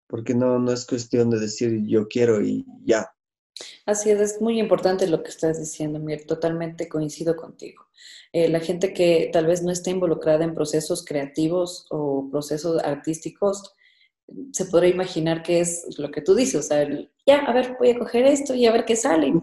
Porque 0.07 0.33
no, 0.33 0.59
no 0.59 0.71
es 0.71 0.85
cuestión 0.85 1.29
de 1.29 1.39
decir 1.39 1.83
yo 1.87 2.07
quiero 2.07 2.41
y 2.41 2.65
ya. 2.83 3.09
Así 3.85 4.09
es, 4.09 4.19
es 4.19 4.41
muy 4.41 4.59
importante 4.59 5.07
lo 5.07 5.21
que 5.23 5.29
estás 5.29 5.59
diciendo, 5.59 5.99
Mir, 5.99 6.25
totalmente 6.25 6.89
coincido 6.89 7.35
contigo. 7.35 7.85
Eh, 8.33 8.49
la 8.49 8.59
gente 8.59 8.93
que 8.93 9.29
tal 9.31 9.45
vez 9.45 9.61
no 9.61 9.71
esté 9.71 9.91
involucrada 9.91 10.43
en 10.43 10.55
procesos 10.55 11.05
creativos 11.05 11.85
o 11.89 12.27
procesos 12.31 12.81
artísticos, 12.83 13.73
se 14.51 14.65
podrá 14.65 14.87
imaginar 14.87 15.43
que 15.43 15.59
es 15.59 15.85
lo 15.97 16.09
que 16.09 16.21
tú 16.21 16.33
dices, 16.33 16.55
o 16.55 16.63
sea, 16.63 16.87
ya, 17.25 17.39
a 17.39 17.53
ver, 17.53 17.75
voy 17.77 17.89
a 17.89 17.99
coger 17.99 18.25
esto 18.25 18.55
y 18.55 18.65
a 18.65 18.71
ver 18.71 18.85
qué 18.85 18.95
sale, 18.95 19.27
y 19.27 19.33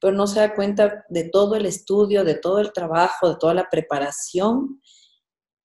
pero 0.00 0.16
no 0.16 0.26
se 0.26 0.40
da 0.40 0.54
cuenta 0.54 1.04
de 1.10 1.24
todo 1.24 1.54
el 1.54 1.66
estudio, 1.66 2.24
de 2.24 2.34
todo 2.34 2.60
el 2.60 2.72
trabajo, 2.72 3.28
de 3.28 3.36
toda 3.36 3.52
la 3.52 3.68
preparación 3.68 4.80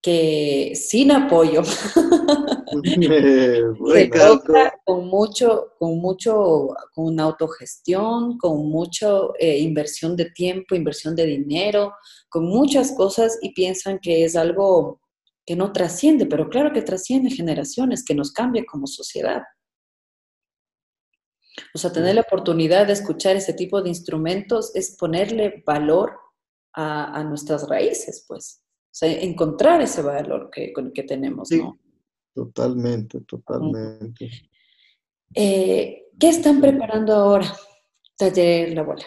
que 0.01 0.73
sin 0.75 1.11
apoyo 1.11 1.63
se 2.73 4.09
con 4.85 5.07
mucho, 5.07 5.73
con 5.77 5.99
mucho, 5.99 6.69
con 6.93 7.19
autogestión, 7.19 8.37
con 8.37 8.69
mucho 8.69 9.33
eh, 9.37 9.59
inversión 9.59 10.15
de 10.15 10.31
tiempo, 10.31 10.75
inversión 10.75 11.15
de 11.15 11.25
dinero, 11.25 11.93
con 12.29 12.45
muchas 12.45 12.93
cosas 12.93 13.37
y 13.41 13.53
piensan 13.53 13.99
que 13.99 14.23
es 14.23 14.35
algo 14.35 15.01
que 15.45 15.55
no 15.55 15.71
trasciende, 15.71 16.25
pero 16.25 16.49
claro 16.49 16.71
que 16.71 16.81
trasciende 16.81 17.29
generaciones, 17.29 18.05
que 18.05 18.15
nos 18.15 18.31
cambia 18.31 18.63
como 18.65 18.87
sociedad. 18.87 19.41
O 21.73 21.77
sea, 21.77 21.91
tener 21.91 22.15
la 22.15 22.21
oportunidad 22.21 22.87
de 22.87 22.93
escuchar 22.93 23.35
ese 23.35 23.53
tipo 23.53 23.81
de 23.81 23.89
instrumentos 23.89 24.73
es 24.75 24.95
ponerle 24.97 25.63
valor 25.65 26.17
a, 26.73 27.19
a 27.19 27.23
nuestras 27.23 27.67
raíces, 27.67 28.23
pues. 28.27 28.63
O 28.91 28.93
sea, 28.93 29.09
encontrar 29.21 29.81
ese 29.81 30.01
valor 30.01 30.49
que, 30.51 30.73
que 30.93 31.03
tenemos, 31.03 31.49
¿no? 31.51 31.79
Totalmente, 32.33 33.21
totalmente. 33.21 34.29
Eh, 35.33 36.09
¿Qué 36.19 36.29
están 36.29 36.59
preparando 36.59 37.13
ahora, 37.13 37.55
Taller 38.17 38.73
La 38.73 38.83
Bola? 38.83 39.05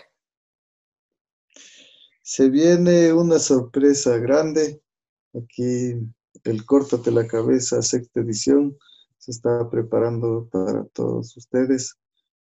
Se 2.23 2.49
viene 2.49 3.13
una 3.13 3.39
sorpresa 3.39 4.17
grande. 4.17 4.81
Aquí 5.35 5.95
el 6.45 6.65
Córtate 6.65 7.11
la 7.11 7.27
Cabeza, 7.27 7.83
sexta 7.83 8.21
edición, 8.21 8.77
se 9.19 9.33
está 9.33 9.69
preparando 9.69 10.49
para 10.51 10.85
todos 10.87 11.37
ustedes. 11.37 11.97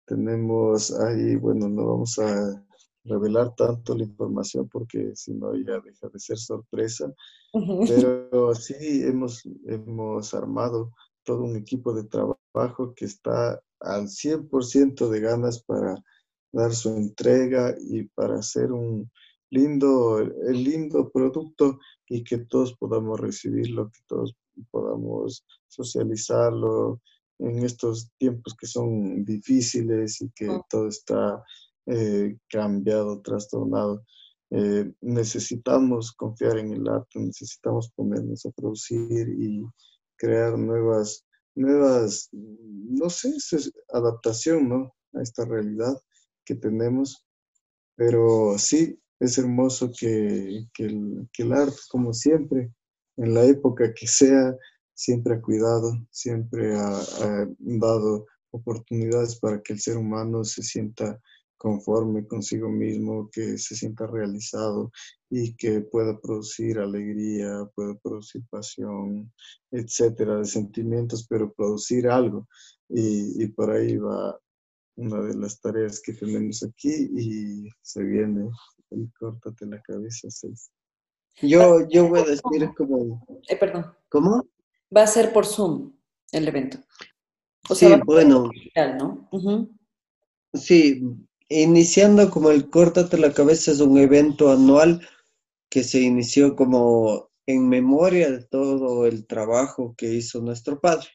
Tenemos 0.06 0.92
ahí, 0.98 1.36
bueno, 1.36 1.68
no 1.68 1.86
vamos 1.86 2.18
a 2.18 2.64
revelar 3.04 3.54
tanto 3.54 3.96
la 3.96 4.04
información 4.04 4.68
porque 4.68 5.12
si 5.14 5.32
no 5.32 5.54
ya 5.56 5.80
deja 5.80 6.08
de 6.08 6.18
ser 6.18 6.38
sorpresa. 6.38 7.12
Pero 7.52 8.54
sí 8.54 9.02
hemos, 9.02 9.42
hemos 9.66 10.34
armado 10.34 10.92
todo 11.24 11.44
un 11.44 11.56
equipo 11.56 11.92
de 11.92 12.04
trabajo 12.04 12.94
que 12.94 13.04
está 13.04 13.60
al 13.80 14.08
100% 14.08 15.08
de 15.08 15.20
ganas 15.20 15.62
para 15.62 15.96
dar 16.52 16.72
su 16.72 16.90
entrega 16.90 17.74
y 17.80 18.04
para 18.08 18.38
hacer 18.38 18.72
un 18.72 19.10
lindo, 19.50 20.18
el 20.18 20.64
lindo 20.64 21.10
producto 21.10 21.78
y 22.08 22.22
que 22.24 22.38
todos 22.38 22.76
podamos 22.76 23.18
recibirlo, 23.20 23.90
que 23.90 24.00
todos 24.06 24.34
podamos 24.70 25.44
socializarlo 25.68 27.00
en 27.38 27.64
estos 27.64 28.10
tiempos 28.18 28.54
que 28.54 28.66
son 28.66 29.24
difíciles 29.24 30.20
y 30.20 30.30
que 30.30 30.48
todo 30.68 30.88
está 30.88 31.42
eh, 31.86 32.36
cambiado, 32.48 33.20
trastornado. 33.20 34.04
Eh, 34.50 34.90
necesitamos 35.00 36.12
confiar 36.12 36.58
en 36.58 36.72
el 36.72 36.88
arte, 36.88 37.20
necesitamos 37.20 37.90
ponernos 37.94 38.44
a 38.46 38.50
producir 38.50 39.28
y 39.28 39.64
crear 40.16 40.58
nuevas, 40.58 41.24
nuevas, 41.54 42.28
no 42.32 43.08
sé, 43.08 43.32
adaptación, 43.92 44.68
¿no? 44.68 44.94
A 45.14 45.22
esta 45.22 45.44
realidad 45.44 45.96
que 46.44 46.54
tenemos. 46.54 47.24
Pero 47.96 48.58
sí, 48.58 48.98
es 49.20 49.38
hermoso 49.38 49.90
que, 49.96 50.66
el, 50.78 51.28
que 51.32 51.42
el 51.42 51.52
arte, 51.52 51.78
como 51.90 52.12
siempre, 52.12 52.72
en 53.16 53.34
la 53.34 53.44
época 53.44 53.92
que 53.94 54.06
sea, 54.06 54.56
siempre 55.00 55.34
ha 55.34 55.40
cuidado, 55.40 55.94
siempre 56.10 56.74
ha, 56.76 57.46
dado 57.58 58.26
oportunidades 58.50 59.38
para 59.38 59.62
que 59.62 59.72
el 59.72 59.80
ser 59.80 59.96
humano 59.96 60.44
se 60.44 60.62
sienta 60.62 61.18
conforme 61.60 62.26
consigo 62.26 62.70
mismo, 62.70 63.28
que 63.30 63.58
se 63.58 63.76
sienta 63.76 64.06
realizado 64.06 64.90
y 65.28 65.54
que 65.56 65.82
pueda 65.82 66.18
producir 66.18 66.78
alegría, 66.78 67.68
pueda 67.74 67.94
producir 68.02 68.42
pasión, 68.48 69.30
etcétera, 69.70 70.38
de 70.38 70.46
sentimientos, 70.46 71.26
pero 71.28 71.52
producir 71.52 72.08
algo. 72.08 72.48
Y, 72.88 73.44
y 73.44 73.48
por 73.48 73.70
ahí 73.70 73.98
va 73.98 74.40
una 74.96 75.20
de 75.20 75.34
las 75.36 75.60
tareas 75.60 76.00
que 76.00 76.14
tenemos 76.14 76.62
aquí 76.62 77.10
y 77.14 77.68
se 77.82 78.04
viene 78.04 78.48
el 78.90 79.12
córtate 79.18 79.66
la 79.66 79.82
cabeza 79.82 80.30
seis. 80.30 80.70
Yo, 81.42 81.86
yo 81.90 82.08
voy 82.08 82.20
a 82.20 82.24
decir 82.24 82.70
como... 82.74 83.22
Eh, 83.48 83.56
perdón. 83.56 83.84
¿Cómo? 84.08 84.48
Va 84.96 85.02
a 85.02 85.06
ser 85.06 85.30
por 85.34 85.44
Zoom 85.44 85.92
el 86.32 86.48
evento. 86.48 86.78
O 87.68 87.74
sí, 87.74 87.86
bueno. 88.06 88.50
¿no? 88.98 89.28
Sí, 90.54 91.02
iniciando 91.50 92.30
como 92.30 92.50
el 92.50 92.70
Córtate 92.70 93.18
la 93.18 93.32
cabeza 93.32 93.72
es 93.72 93.80
un 93.80 93.98
evento 93.98 94.50
anual 94.50 95.06
que 95.68 95.84
se 95.84 96.00
inició 96.00 96.56
como 96.56 97.30
en 97.46 97.68
memoria 97.68 98.30
de 98.30 98.44
todo 98.44 99.06
el 99.06 99.26
trabajo 99.26 99.94
que 99.96 100.14
hizo 100.14 100.40
nuestro 100.40 100.80
padre. 100.80 101.08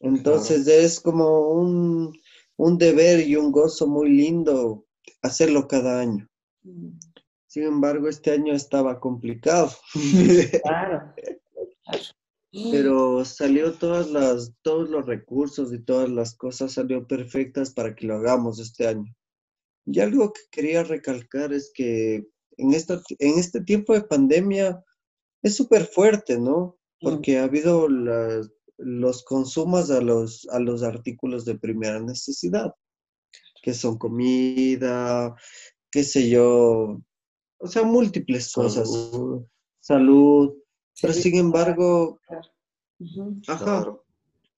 Entonces 0.00 0.66
es 0.66 1.00
como 1.00 1.50
un, 1.50 2.12
un 2.56 2.78
deber 2.78 3.20
y 3.26 3.36
un 3.36 3.52
gozo 3.52 3.86
muy 3.86 4.10
lindo 4.10 4.86
hacerlo 5.22 5.68
cada 5.68 6.00
año. 6.00 6.28
Mm. 6.62 6.98
Sin 7.46 7.64
embargo, 7.64 8.08
este 8.08 8.30
año 8.32 8.54
estaba 8.54 9.00
complicado. 9.00 9.70
Claro. 10.62 11.14
Pero 12.52 13.24
salió 13.24 13.74
todas 13.74 14.10
las, 14.10 14.52
todos 14.62 14.90
los 14.90 15.06
recursos 15.06 15.72
y 15.72 15.78
todas 15.78 16.10
las 16.10 16.36
cosas 16.36 16.72
salió 16.72 17.06
perfectas 17.06 17.72
para 17.72 17.94
que 17.94 18.06
lo 18.06 18.16
hagamos 18.16 18.58
este 18.58 18.88
año. 18.88 19.14
Y 19.86 20.00
algo 20.00 20.32
que 20.32 20.40
quería 20.50 20.82
recalcar 20.82 21.52
es 21.52 21.70
que 21.72 22.26
en, 22.56 22.74
esta, 22.74 23.00
en 23.18 23.38
este 23.38 23.60
tiempo 23.62 23.94
de 23.94 24.02
pandemia 24.02 24.84
es 25.42 25.56
súper 25.56 25.86
fuerte, 25.86 26.38
¿no? 26.38 26.78
Mm. 27.00 27.08
Porque 27.08 27.38
ha 27.38 27.44
habido 27.44 27.88
los 28.78 29.24
consumos 29.24 29.90
a 29.90 30.00
los, 30.00 30.48
a 30.50 30.58
los 30.58 30.82
artículos 30.82 31.44
de 31.44 31.58
primera 31.58 32.00
necesidad, 32.00 32.74
que 33.62 33.74
son 33.74 33.96
comida, 33.96 35.36
qué 35.90 36.02
sé 36.02 36.28
yo, 36.28 37.00
o 37.58 37.66
sea, 37.66 37.82
múltiples 37.82 38.52
cosas. 38.52 38.88
Salud. 39.80 40.54
Pero 41.00 41.12
sin 41.12 41.36
embargo, 41.36 42.20
ajá, 43.46 43.96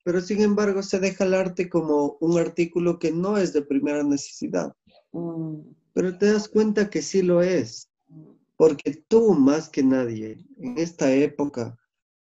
pero 0.04 0.20
sin 0.20 0.42
embargo 0.42 0.82
se 0.82 0.98
deja 0.98 1.24
el 1.24 1.34
arte 1.34 1.68
como 1.68 2.16
un 2.20 2.38
artículo 2.38 2.98
que 2.98 3.12
no 3.12 3.36
es 3.36 3.52
de 3.52 3.62
primera 3.62 4.02
necesidad. 4.02 4.74
Mm. 5.12 5.60
Pero 5.94 6.18
te 6.18 6.32
das 6.32 6.48
cuenta 6.48 6.90
que 6.90 7.02
sí 7.02 7.22
lo 7.22 7.42
es. 7.42 7.88
Porque 8.56 9.02
tú, 9.08 9.34
más 9.34 9.68
que 9.68 9.82
nadie, 9.82 10.44
en 10.58 10.78
esta 10.78 11.12
época, 11.12 11.76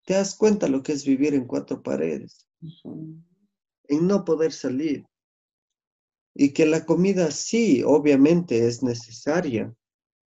te 0.06 0.14
das 0.14 0.36
cuenta 0.36 0.68
lo 0.68 0.84
que 0.84 0.94
es 0.94 1.06
vivir 1.06 1.34
en 1.34 1.46
cuatro 1.46 1.82
paredes. 1.82 2.48
En 3.88 4.08
no 4.08 4.24
poder 4.24 4.52
salir. 4.52 5.06
Y 6.34 6.54
que 6.54 6.66
la 6.66 6.86
comida 6.86 7.32
sí, 7.32 7.84
obviamente, 7.84 8.68
es 8.68 8.84
necesaria 8.84 9.76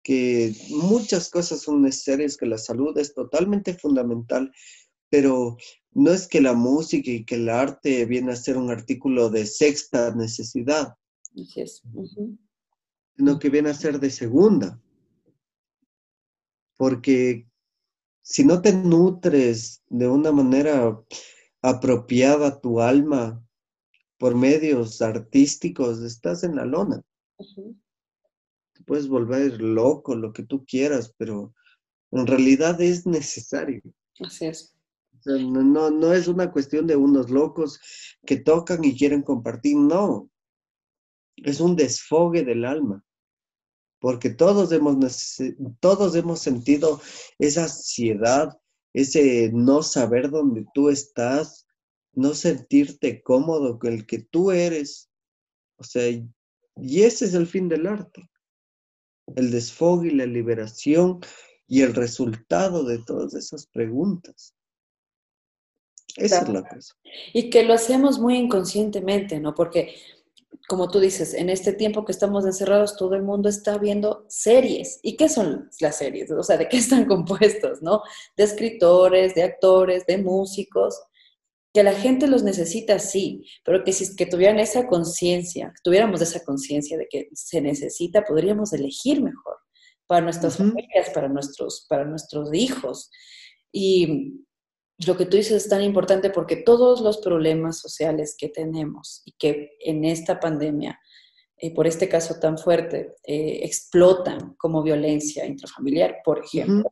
que 0.07 0.55
muchas 0.71 1.29
cosas 1.29 1.63
son 1.63 1.83
necesarias, 1.83 2.37
que 2.37 2.47
la 2.47 2.59
salud 2.59 2.97
es 2.97 3.13
totalmente 3.13 3.75
fundamental, 3.75 4.53
pero 5.11 5.57
no 5.95 6.13
es 6.13 6.29
que 6.29 6.41
la 6.41 6.53
música 6.53 7.11
y 7.11 7.25
que 7.25 7.35
el 7.35 7.49
arte 7.49 8.05
viene 8.05 8.31
a 8.31 8.37
ser 8.37 8.57
un 8.57 8.71
artículo 8.71 9.31
de 9.31 9.47
sexta 9.47 10.15
necesidad, 10.15 10.95
sino 13.17 13.41
que 13.41 13.51
viene 13.51 13.71
a 13.71 13.75
ser 13.75 13.99
de 13.99 14.11
segunda. 14.11 14.81
Porque 16.77 17.49
si 18.23 18.45
no 18.45 18.63
te 18.63 18.73
nutres 18.73 19.83
de 19.89 20.07
una 20.07 20.31
manera 20.31 21.03
apropiada 21.63 22.61
tu 22.61 22.81
alma 22.81 23.45
por 24.19 24.37
medios 24.37 25.03
artísticos, 25.03 26.01
estás 26.01 26.45
en 26.45 26.55
la 26.55 26.65
lona 26.65 27.03
puedes 28.87 29.09
volver 29.09 29.61
loco, 29.61 30.15
lo 30.15 30.33
que 30.33 30.45
tú 30.45 30.65
quieras, 30.65 31.13
pero 31.19 31.53
en 32.13 32.27
realidad 32.27 32.81
es 32.81 33.05
necesario. 33.07 33.83
Así 34.21 34.47
es. 34.47 34.75
no, 35.25 35.91
no 35.91 36.13
es 36.15 36.29
una 36.29 36.51
cuestión 36.51 36.87
de 36.87 36.97
unos 36.97 37.29
locos 37.31 37.81
que 38.25 38.37
tocan 38.37 38.83
y 38.85 38.97
quieren 38.97 39.23
compartir, 39.23 39.77
no. 39.77 40.31
Es 41.37 41.61
un 41.61 41.77
desfogue 41.77 42.45
del 42.45 42.65
alma, 42.65 43.05
porque 43.99 44.31
todos 44.31 44.73
hemos, 44.73 45.37
todos 45.81 46.15
hemos 46.15 46.41
sentido 46.41 47.01
esa 47.39 47.65
ansiedad, 47.65 48.57
ese 48.95 49.51
no 49.53 49.83
saber 49.83 50.31
dónde 50.31 50.65
tú 50.73 50.89
estás, 50.89 51.67
no 52.15 52.33
sentirte 52.33 53.21
cómodo 53.23 53.79
con 53.79 53.93
el 53.93 54.07
que 54.07 54.21
tú 54.21 54.51
eres. 54.51 55.11
O 55.77 55.85
sea, 55.85 56.09
y 56.09 57.03
ese 57.03 57.27
es 57.27 57.35
el 57.35 57.47
fin 57.47 57.69
del 57.69 57.87
arte 57.87 58.31
el 59.35 59.51
desfogue 59.51 60.09
y 60.09 60.11
la 60.11 60.27
liberación 60.27 61.21
y 61.67 61.83
el 61.83 61.95
resultado 61.95 62.85
de 62.85 62.99
todas 62.99 63.35
esas 63.35 63.67
preguntas. 63.67 64.55
Esa 66.17 66.43
es 66.43 66.49
la 66.49 66.63
cosa. 66.63 66.95
Y 67.33 67.51
que 67.51 67.65
lo 67.65 67.75
hacemos 67.75 68.19
muy 68.19 68.37
inconscientemente, 68.37 69.39
¿no? 69.39 69.55
Porque, 69.55 69.95
como 70.69 70.89
tú 70.89 71.01
dices, 71.01 71.35
en 71.35 71.51
este 71.51 71.73
tiempo 71.73 72.05
que 72.05 72.13
estamos 72.13 72.47
encerrados, 72.47 72.97
todo 72.97 73.15
el 73.15 73.23
mundo 73.23 73.49
está 73.49 73.77
viendo 73.77 74.25
series. 74.29 75.01
¿Y 75.03 75.17
qué 75.17 75.29
son 75.29 75.69
las 75.81 75.99
series? 75.99 76.31
O 76.31 76.43
sea, 76.43 76.57
¿de 76.57 76.69
qué 76.69 76.79
están 76.79 77.05
compuestos, 77.07 77.83
no? 77.83 78.03
De 78.37 78.45
escritores, 78.45 79.35
de 79.35 79.43
actores, 79.43 80.07
de 80.07 80.19
músicos 80.19 80.99
que 81.77 81.83
la 81.83 81.93
gente 81.93 82.27
los 82.27 82.43
necesita, 82.43 82.99
sí, 82.99 83.45
pero 83.63 83.85
que 83.85 83.93
si 83.93 84.17
que 84.17 84.25
tuvieran 84.25 84.59
esa 84.59 84.87
conciencia, 84.87 85.75
tuviéramos 85.85 86.23
esa 86.23 86.43
conciencia 86.43 86.97
de 86.97 87.07
que 87.07 87.29
se 87.35 87.61
necesita, 87.61 88.25
podríamos 88.25 88.73
elegir 88.73 89.23
mejor 89.23 89.59
para 90.07 90.23
nuestras 90.23 90.57
familias, 90.57 91.11
para 91.13 91.29
nuestros, 91.29 91.85
para 91.87 92.07
nuestros 92.07 92.55
hijos. 92.55 93.11
Y 93.71 94.41
lo 95.07 95.19
que 95.19 95.27
tú 95.27 95.37
dices 95.37 95.65
es 95.65 95.69
tan 95.69 95.83
importante 95.83 96.31
porque 96.31 96.57
todos 96.57 97.03
los 97.03 97.19
problemas 97.19 97.79
sociales 97.79 98.37
que 98.39 98.49
tenemos 98.49 99.21
y 99.27 99.33
que 99.33 99.73
en 99.81 100.07
esta 100.07 100.41
pandemia, 100.41 100.99
eh, 101.59 101.75
por 101.75 101.87
este 101.87 102.09
caso 102.09 102.41
tan 102.41 102.57
fuerte, 102.57 103.17
eh, 103.23 103.61
explotan 103.65 104.55
como 104.57 104.83
violencia 104.83 105.45
intrafamiliar, 105.45 106.23
por 106.25 106.43
ejemplo, 106.43 106.91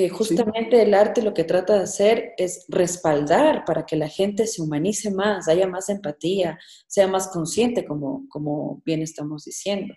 eh, 0.00 0.10
justamente 0.10 0.80
el 0.80 0.94
arte 0.94 1.22
lo 1.22 1.34
que 1.34 1.42
trata 1.42 1.74
de 1.74 1.82
hacer 1.82 2.32
es 2.36 2.66
respaldar 2.68 3.64
para 3.64 3.84
que 3.84 3.96
la 3.96 4.06
gente 4.06 4.46
se 4.46 4.62
humanice 4.62 5.10
más, 5.10 5.48
haya 5.48 5.66
más 5.66 5.88
empatía, 5.88 6.56
sea 6.86 7.08
más 7.08 7.26
consciente, 7.32 7.84
como, 7.84 8.28
como 8.28 8.80
bien 8.84 9.02
estamos 9.02 9.42
diciendo. 9.42 9.92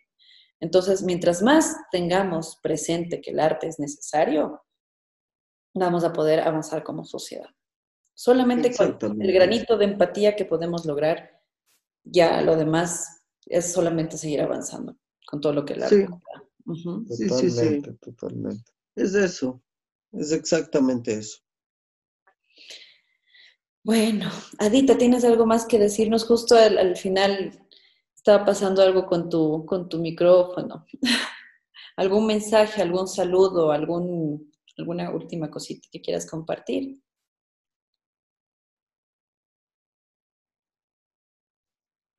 Entonces, 0.60 1.04
mientras 1.04 1.44
más 1.44 1.76
tengamos 1.92 2.58
presente 2.64 3.22
que 3.22 3.30
el 3.30 3.40
arte 3.40 3.68
es 3.68 3.78
necesario, 3.78 4.64
vamos 5.76 6.04
a 6.04 6.14
poder 6.14 6.40
avanzar 6.40 6.84
como 6.84 7.06
sociedad. 7.06 7.52
Solamente 8.16 8.76
con 8.76 9.22
el 9.22 9.32
granito 9.32 9.78
de 9.78 9.86
empatía 9.86 10.36
que 10.36 10.46
podemos 10.46 10.84
lograr, 10.88 11.30
ya 12.04 12.42
lo 12.42 12.56
demás 12.56 13.22
es 13.46 13.72
solamente 13.72 14.18
seguir 14.18 14.42
avanzando 14.42 14.98
con 15.28 15.42
todo 15.42 15.54
lo 15.54 15.64
que 15.64 15.74
el 15.74 15.84
arte 15.84 16.08
sí. 17.08 17.30
sí, 17.30 17.52
sí, 17.52 17.82
totalmente. 18.00 18.72
Es 18.96 19.14
eso, 19.14 19.62
es 20.14 20.32
exactamente 20.32 21.14
eso. 21.14 21.40
Bueno, 23.84 24.30
Adita, 24.60 24.98
¿tienes 24.98 25.24
algo 25.24 25.46
más 25.46 25.66
que 25.66 25.80
decirnos? 25.80 26.26
Justo 26.26 26.56
al, 26.56 26.96
final 26.96 27.68
estaba 28.16 28.46
pasando 28.46 28.82
algo 28.84 29.08
con 29.08 29.30
tu, 29.30 29.66
con 29.66 29.90
tu 29.90 30.00
micrófono. 30.00 30.86
¿Algún 31.98 32.28
mensaje, 32.28 32.82
algún 32.82 33.08
saludo, 33.08 33.72
algún, 33.72 34.52
¿Alguna 34.78 35.12
última 35.12 35.50
cosita 35.50 35.88
que 35.92 36.02
quieras 36.02 36.26
compartir? 36.30 37.02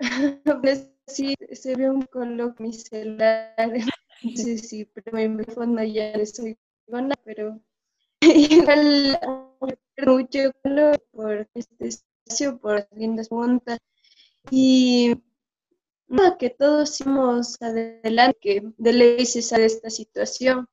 sí, 1.07 1.35
se 1.53 1.77
ve 1.77 1.91
un 1.91 2.03
color 2.03 2.55
mi 2.61 2.73
celular. 2.73 3.55
No 4.25 4.37
sé 4.37 4.57
si 4.59 4.85
pero 4.85 5.19
en 5.19 5.45
fondo 5.47 5.83
ya 5.83 6.17
le 6.17 6.25
soy 6.27 6.57
buena, 6.87 7.17
pero 7.25 7.61
mucho 10.07 10.53
color 10.63 11.03
por 11.11 11.49
este 11.55 11.89
espacio, 11.89 12.59
por 12.59 12.75
las 12.77 12.89
lindas 12.93 13.31
montas. 13.31 13.79
Y 14.51 15.15
que 16.39 16.51
todos 16.51 16.91
sigamos 16.91 17.61
adelante, 17.61 18.39
que 18.41 18.63
de 18.77 18.93
ley 18.93 19.27
se 19.27 19.41
esta 19.65 19.91
situación. 19.91 20.69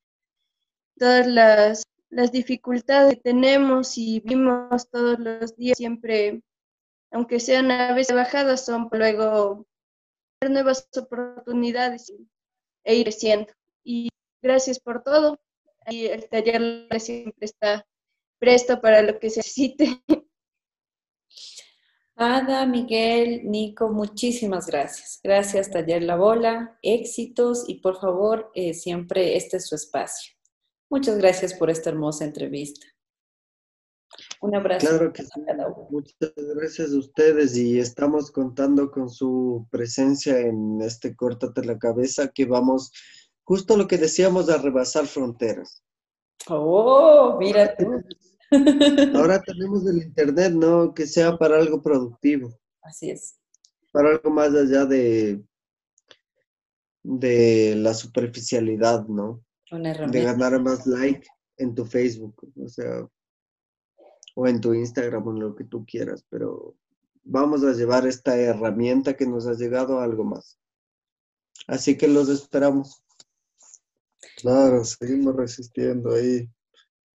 Todas 0.98 1.28
las, 1.28 1.84
las 2.10 2.32
dificultades 2.32 3.16
que 3.16 3.22
tenemos 3.22 3.98
y 3.98 4.20
vimos 4.20 4.90
todos 4.90 5.18
los 5.20 5.56
días 5.56 5.78
siempre 5.78 6.42
aunque 7.12 7.40
sean 7.40 7.72
a 7.72 7.94
veces 7.94 8.16
bajadas, 8.16 8.66
son 8.66 8.88
luego 8.92 9.66
nuevas 10.48 10.88
oportunidades 10.96 12.14
e 12.84 12.96
ir 12.96 13.06
creciendo. 13.06 13.52
Y 13.84 14.10
gracias 14.42 14.80
por 14.80 15.04
todo. 15.04 15.40
Y 15.90 16.06
el 16.06 16.28
taller 16.30 16.88
siempre 17.00 17.46
está 17.46 17.86
presto 18.40 18.80
para 18.82 19.02
lo 19.02 19.20
que 19.20 19.30
se 19.30 19.40
necesite. 19.40 20.02
Ada, 22.16 22.66
Miguel, 22.66 23.50
Nico, 23.50 23.90
muchísimas 23.90 24.68
gracias. 24.68 25.22
Gracias, 25.24 25.72
Taller 25.72 26.04
La 26.04 26.18
Bola, 26.18 26.78
éxitos 26.82 27.64
y 27.66 27.76
por 27.76 27.98
favor, 27.98 28.52
eh, 28.56 28.74
siempre 28.74 29.38
este 29.38 29.56
es 29.56 29.68
su 29.68 29.76
espacio. 29.76 30.34
Muchas 30.90 31.18
gracias 31.18 31.54
por 31.54 31.70
esta 31.70 31.92
hermosa 31.92 32.26
entrevista. 32.26 32.86
Un 34.42 34.56
abrazo. 34.56 34.88
Claro 34.88 35.14
que 35.14 35.24
sí. 35.24 35.30
Muchas 35.90 36.34
gracias 36.36 36.92
a 36.92 36.98
ustedes 36.98 37.56
y 37.56 37.80
estamos 37.80 38.32
contando 38.32 38.92
con 38.92 39.10
su 39.10 39.68
presencia 39.72 40.40
en 40.40 40.82
este 40.82 41.16
Córtate 41.16 41.64
la 41.64 41.78
Cabeza 41.78 42.32
que 42.34 42.46
vamos 42.46 42.92
justo 43.50 43.76
lo 43.76 43.88
que 43.88 43.98
decíamos 43.98 44.48
a 44.48 44.60
rebasar 44.60 45.08
fronteras. 45.08 45.84
Oh, 46.48 47.36
mira 47.40 47.76
tú. 47.76 48.00
Ahora 49.16 49.42
tenemos 49.42 49.88
el 49.88 50.04
Internet, 50.04 50.54
¿no? 50.54 50.94
Que 50.94 51.08
sea 51.08 51.36
para 51.36 51.58
algo 51.58 51.82
productivo. 51.82 52.56
Así 52.84 53.10
es. 53.10 53.40
Para 53.92 54.12
algo 54.12 54.30
más 54.30 54.50
allá 54.54 54.86
de, 54.86 55.44
de 57.02 57.74
la 57.76 57.96
superficialidad, 57.96 59.08
¿no? 59.08 59.44
de 59.72 60.24
ganar 60.24 60.62
más 60.62 60.86
like 60.86 61.28
en 61.58 61.74
tu 61.74 61.88
Facebook. 61.88 62.36
O 62.56 62.70
sea, 62.70 63.10
o 64.36 64.48
en 64.48 64.62
tu 64.62 64.76
Instagram 64.76 65.28
o 65.28 65.32
en 65.32 65.40
lo 65.40 65.56
que 65.56 65.64
tú 65.64 65.84
quieras, 65.88 66.24
pero 66.30 66.76
vamos 67.24 67.64
a 67.64 67.74
llevar 67.74 68.06
esta 68.06 68.38
herramienta 68.38 69.16
que 69.16 69.26
nos 69.26 69.48
ha 69.48 69.54
llegado 69.54 69.98
a 69.98 70.04
algo 70.04 70.24
más. 70.24 70.60
Así 71.66 71.98
que 71.98 72.08
los 72.08 72.30
esperamos. 72.30 73.02
Claro, 74.42 74.86
seguimos 74.86 75.36
resistiendo 75.36 76.14
ahí, 76.14 76.50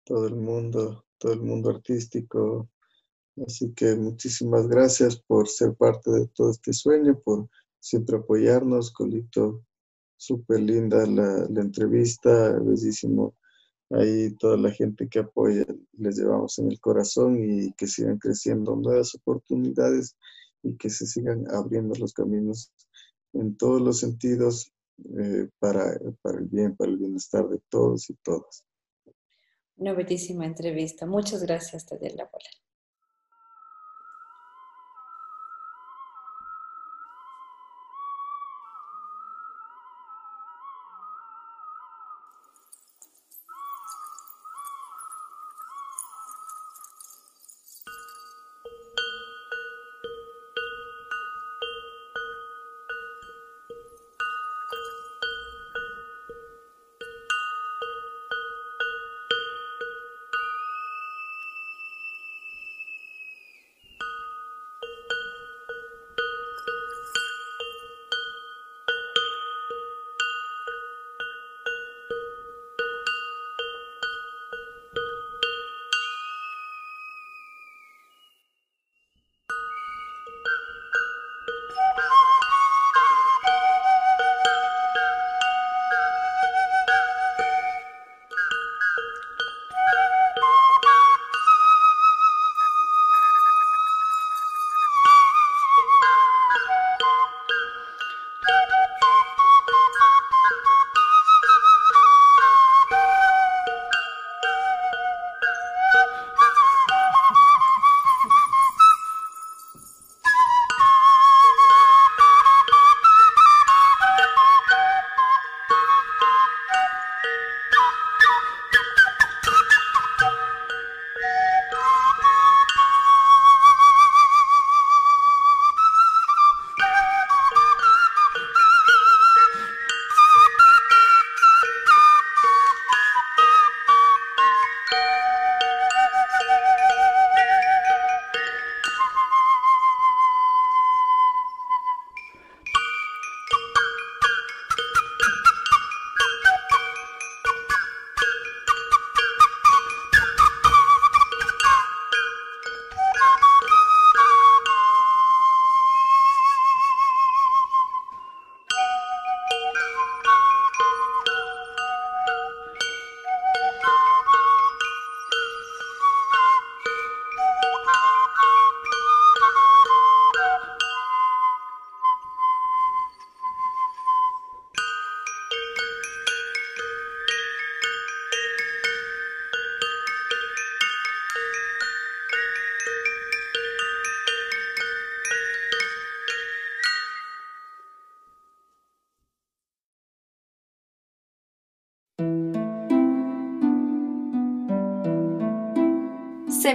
todo 0.03 0.27
el 0.27 0.35
mundo, 0.35 1.05
todo 1.17 1.31
el 1.31 1.41
mundo 1.41 1.69
artístico. 1.69 2.69
Así 3.47 3.73
que 3.73 3.95
muchísimas 3.95 4.67
gracias 4.67 5.15
por 5.21 5.47
ser 5.47 5.73
parte 5.73 6.11
de 6.11 6.27
todo 6.27 6.51
este 6.51 6.73
sueño, 6.73 7.17
por 7.23 7.47
siempre 7.79 8.17
apoyarnos, 8.17 8.91
Colito. 8.91 9.63
Súper 10.17 10.59
linda 10.59 11.05
la, 11.05 11.45
entrevista, 11.61 12.59
bellísimo 12.59 13.35
ahí 13.91 14.35
toda 14.35 14.57
la 14.57 14.71
gente 14.71 15.07
que 15.07 15.19
apoya, 15.19 15.65
les 15.93 16.17
llevamos 16.17 16.59
en 16.59 16.71
el 16.71 16.79
corazón 16.81 17.37
y 17.41 17.71
que 17.73 17.87
sigan 17.87 18.17
creciendo 18.17 18.75
nuevas 18.75 19.15
oportunidades 19.15 20.17
y 20.61 20.75
que 20.75 20.89
se 20.89 21.05
sigan 21.05 21.45
abriendo 21.51 21.95
los 21.97 22.11
caminos 22.11 22.73
en 23.31 23.55
todos 23.55 23.81
los 23.81 23.99
sentidos 23.99 24.72
eh, 24.97 25.49
para, 25.59 25.99
para 26.21 26.39
el 26.39 26.45
bien, 26.45 26.75
para 26.75 26.91
el 26.91 26.97
bienestar 26.97 27.47
de 27.47 27.59
todos 27.69 28.09
y 28.09 28.15
todas. 28.15 28.65
Una 29.75 29.93
bellísima 29.93 30.45
entrevista. 30.45 31.05
Muchas 31.05 31.43
gracias, 31.43 31.85
Tadela 31.85 32.23
La 32.23 32.29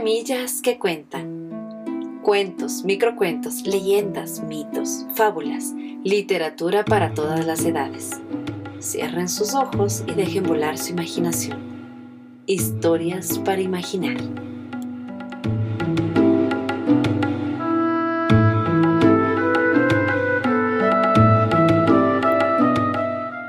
semillas 0.09 0.63
que 0.63 0.79
cuentan. 0.79 2.21
Cuentos, 2.23 2.83
microcuentos, 2.83 3.67
leyendas, 3.67 4.43
mitos, 4.43 5.05
fábulas, 5.15 5.75
literatura 6.03 6.83
para 6.83 7.13
todas 7.13 7.45
las 7.45 7.63
edades. 7.67 8.19
Cierren 8.81 9.29
sus 9.29 9.55
ojos 9.55 10.05
y 10.07 10.13
dejen 10.13 10.45
volar 10.45 10.79
su 10.79 10.93
imaginación. 10.93 11.59
Historias 12.47 13.39
para 13.41 13.61
imaginar. 13.61 14.17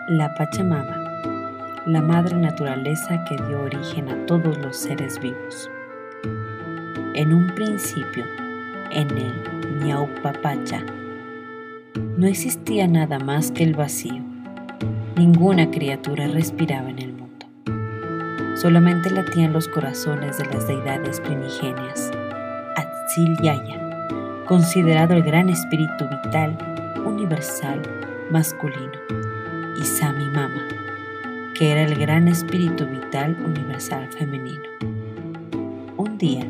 La 0.10 0.36
Pachamama 0.38 1.00
la 1.86 2.02
madre 2.02 2.36
naturaleza 2.36 3.24
que 3.24 3.36
dio 3.48 3.62
origen 3.62 4.10
a 4.10 4.26
todos 4.28 4.58
los 4.60 4.78
seres 4.78 5.20
vivos. 5.20 5.72
En 7.20 7.34
un 7.34 7.48
principio, 7.48 8.24
en 8.92 9.10
el 9.10 9.84
Ñaupapacha, 9.84 10.86
no 12.18 12.26
existía 12.26 12.88
nada 12.88 13.20
más 13.20 13.52
que 13.52 13.66
el 13.66 13.76
vacío. 13.76 14.24
Ninguna 15.18 15.70
criatura 15.70 16.30
respiraba 16.30 16.90
en 16.90 17.00
el 17.00 17.12
mundo. 17.12 17.46
Solamente 18.56 19.10
latían 19.10 19.52
los 19.52 19.68
corazones 19.68 20.38
de 20.38 20.46
las 20.46 20.66
deidades 20.66 21.20
primigenias. 21.20 22.10
Atzil 22.78 23.36
Yaya, 23.44 24.46
considerado 24.48 25.14
el 25.14 25.24
gran 25.24 25.50
espíritu 25.50 26.06
vital, 26.24 26.58
universal, 27.06 27.82
masculino, 28.32 28.98
y 29.76 29.84
Sami 29.84 30.30
Mama, 30.30 30.66
que 31.54 31.74
era 31.74 31.84
el 31.84 31.96
gran 32.00 32.30
espíritu 32.30 32.86
vital 32.86 33.36
universal 33.46 34.08
femenino. 34.08 34.64
Un 35.98 36.18
día, 36.18 36.46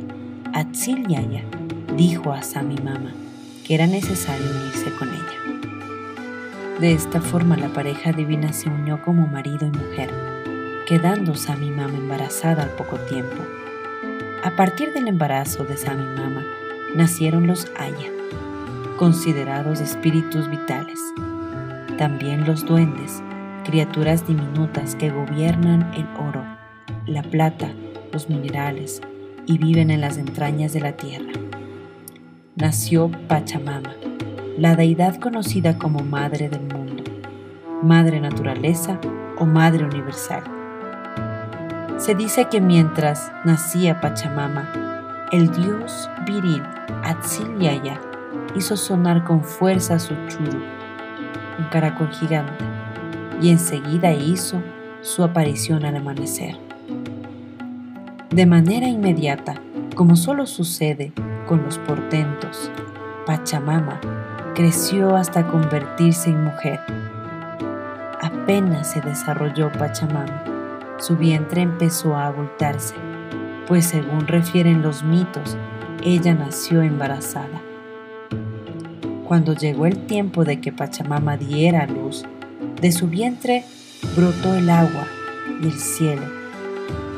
Atzil 0.54 1.08
Yaya 1.08 1.44
dijo 1.96 2.32
a 2.34 2.42
Sami 2.42 2.76
Mama 2.78 3.12
que 3.66 3.76
era 3.76 3.86
necesario 3.86 4.46
unirse 4.50 4.92
con 4.98 5.10
ella. 5.10 6.80
De 6.80 6.94
esta 6.94 7.22
forma 7.22 7.56
la 7.56 7.70
pareja 7.70 8.12
divina 8.12 8.52
se 8.52 8.68
unió 8.68 9.00
como 9.04 9.28
marido 9.28 9.68
y 9.68 9.78
mujer, 9.78 10.10
quedando 10.88 11.36
Sami 11.36 11.70
Mama 11.70 11.98
embarazada 11.98 12.64
al 12.64 12.72
poco 12.72 12.98
tiempo. 12.98 13.44
A 14.44 14.56
partir 14.56 14.92
del 14.92 15.08
embarazo 15.08 15.66
de 15.66 15.78
Sami 15.78 16.04
Mama 16.18 16.44
nacieron 16.96 17.46
los 17.46 17.68
Aya, 17.78 18.12
considerados 18.98 19.82
espíritus 19.82 20.50
vitales. 20.50 21.00
También 22.00 22.48
los 22.48 22.66
duendes, 22.66 23.22
criaturas 23.66 24.26
diminutas 24.26 24.96
que 24.96 25.12
gobiernan 25.12 25.94
el 25.94 26.08
oro, 26.18 26.44
la 27.06 27.22
plata, 27.22 27.70
los 28.12 28.30
minerales 28.30 29.02
y 29.50 29.58
viven 29.58 29.90
en 29.90 30.00
las 30.00 30.18
entrañas 30.18 30.74
de 30.74 30.80
la 30.80 30.92
tierra. 30.92 31.34
Nació 32.56 33.10
Pachamama, 33.28 33.96
la 34.60 34.76
deidad 34.76 35.16
conocida 35.16 35.80
como 35.80 36.02
Madre 36.02 36.50
del 36.50 36.62
Mundo, 36.62 37.04
Madre 37.82 38.20
Naturaleza 38.20 39.00
o 39.40 39.48
Madre 39.48 39.86
Universal. 39.86 40.44
Se 41.98 42.14
dice 42.14 42.48
que 42.52 42.62
mientras 42.62 43.32
nacía 43.44 44.00
Pachamama, 44.00 45.28
el 45.32 45.50
dios 45.52 46.08
viril 46.28 46.62
Atzilyaya 47.04 48.00
hizo 48.56 48.78
sonar 48.78 49.24
con 49.24 49.44
fuerza 49.44 49.98
su 49.98 50.14
churu, 50.28 50.62
un 51.58 51.66
caracol 51.72 52.12
gigante, 52.12 52.64
y 53.42 53.50
enseguida 53.50 54.14
hizo 54.14 54.62
su 55.02 55.24
aparición 55.24 55.86
al 55.86 55.96
amanecer. 55.96 56.69
De 58.32 58.46
manera 58.46 58.88
inmediata, 58.88 59.56
como 59.96 60.16
solo 60.16 60.46
sucede 60.46 61.12
con 61.48 61.64
los 61.64 61.80
portentos, 61.80 62.70
Pachamama 63.26 64.00
creció 64.54 65.16
hasta 65.16 65.48
convertirse 65.48 66.30
en 66.30 66.44
mujer. 66.44 66.80
Apenas 68.22 68.92
se 68.92 69.02
desarrolló 69.02 69.72
Pachamama, 69.72 70.44
su 71.00 71.18
vientre 71.18 71.62
empezó 71.62 72.16
a 72.16 72.28
abultarse, 72.28 72.94
pues 73.68 73.86
según 73.86 74.28
refieren 74.28 74.84
los 74.84 75.04
mitos, 75.04 75.58
ella 76.04 76.36
nació 76.36 76.84
embarazada. 76.84 77.62
Cuando 79.28 79.54
llegó 79.56 79.88
el 79.88 80.06
tiempo 80.06 80.46
de 80.46 80.62
que 80.62 80.72
Pachamama 80.72 81.36
diera 81.36 81.88
luz, 81.88 82.26
de 82.80 82.92
su 82.92 83.08
vientre 83.08 83.66
brotó 84.16 84.54
el 84.54 84.70
agua 84.70 85.08
y 85.64 85.66
el 85.66 85.74
cielo. 85.74 86.39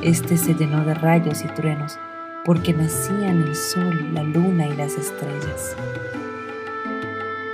Este 0.01 0.35
se 0.35 0.55
llenó 0.55 0.83
de 0.83 0.95
rayos 0.95 1.43
y 1.45 1.47
truenos, 1.49 1.99
porque 2.43 2.73
nacían 2.73 3.43
el 3.43 3.55
sol, 3.55 4.13
la 4.15 4.23
luna 4.23 4.65
y 4.65 4.75
las 4.75 4.93
estrellas. 4.95 5.75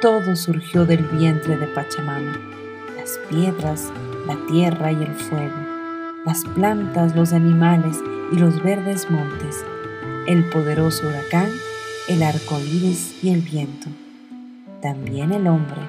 Todo 0.02 0.34
surgió 0.38 0.86
del 0.86 1.04
vientre 1.04 1.58
de 1.58 1.68
Pachamama, 1.68 2.40
las 2.96 3.20
piedras, 3.30 3.92
la 4.26 4.38
tierra 4.48 4.94
y 4.94 5.04
el 5.04 5.14
fuego, 5.14 5.58
las 6.26 6.46
plantas, 6.46 7.18
los 7.18 7.34
animales 7.34 7.98
y 8.32 8.38
los 8.38 8.64
verdes 8.64 9.12
montes, 9.12 9.66
el 10.26 10.46
poderoso 10.46 11.06
huracán, 11.06 11.50
el 12.08 12.24
arco 12.24 12.62
iris 12.62 13.22
y 13.22 13.34
el 13.34 13.42
viento. 13.42 13.90
También 14.82 15.34
el 15.34 15.48
hombre, 15.48 15.82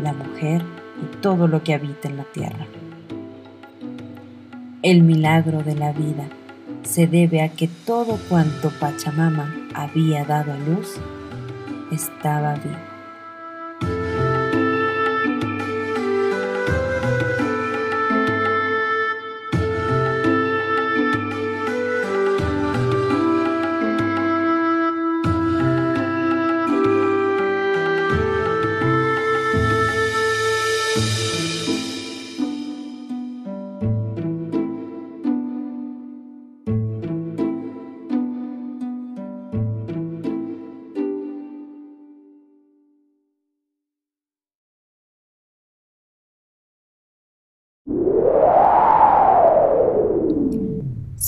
la 0.00 0.12
mujer 0.12 0.62
y 1.02 1.16
todo 1.16 1.48
lo 1.48 1.64
que 1.64 1.74
habita 1.74 2.06
en 2.08 2.18
la 2.18 2.24
tierra. 2.24 2.66
El 4.82 5.02
milagro 5.02 5.62
de 5.62 5.74
la 5.74 5.92
vida 5.92 6.28
se 6.82 7.06
debe 7.06 7.42
a 7.42 7.48
que 7.48 7.66
todo 7.66 8.18
cuanto 8.28 8.70
Pachamama 8.78 9.52
había 9.74 10.24
dado 10.24 10.52
a 10.52 10.58
luz 10.58 11.00
estaba 11.90 12.54
vivo. 12.56 12.95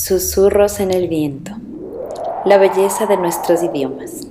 Susurros 0.08 0.80
en 0.80 0.90
el 0.90 1.06
viento. 1.06 1.52
La 2.46 2.56
belleza 2.56 3.04
de 3.04 3.18
nuestros 3.18 3.62
idiomas. 3.62 4.26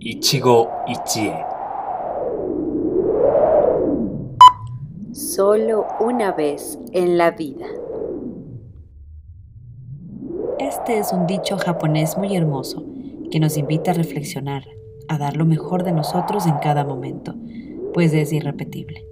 Ichigo 0.00 0.70
Ichie. 0.86 1.34
Solo 5.12 5.86
una 6.00 6.32
vez 6.32 6.78
en 6.92 7.16
la 7.16 7.30
vida. 7.30 7.64
Este 10.58 10.98
es 10.98 11.10
un 11.14 11.26
dicho 11.26 11.56
japonés 11.56 12.18
muy 12.18 12.36
hermoso 12.36 12.84
que 13.30 13.40
nos 13.40 13.56
invita 13.56 13.92
a 13.92 13.94
reflexionar, 13.94 14.64
a 15.08 15.16
dar 15.16 15.38
lo 15.38 15.46
mejor 15.46 15.84
de 15.84 15.92
nosotros 15.92 16.44
en 16.44 16.58
cada 16.58 16.84
momento 16.84 17.34
pues 17.96 18.12
es 18.12 18.30
irrepetible. 18.30 19.06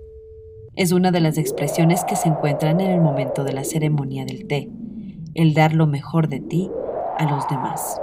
Es 0.76 0.92
una 0.92 1.10
de 1.10 1.20
las 1.20 1.38
expresiones 1.38 2.04
que 2.04 2.16
se 2.16 2.28
encuentran 2.28 2.82
en 2.82 2.90
el 2.90 3.00
momento 3.00 3.42
de 3.42 3.54
la 3.54 3.64
ceremonia 3.64 4.26
del 4.26 4.46
té, 4.46 4.68
el 5.32 5.54
dar 5.54 5.72
lo 5.72 5.86
mejor 5.86 6.28
de 6.28 6.40
ti 6.40 6.70
a 7.16 7.24
los 7.24 7.48
demás. 7.48 7.98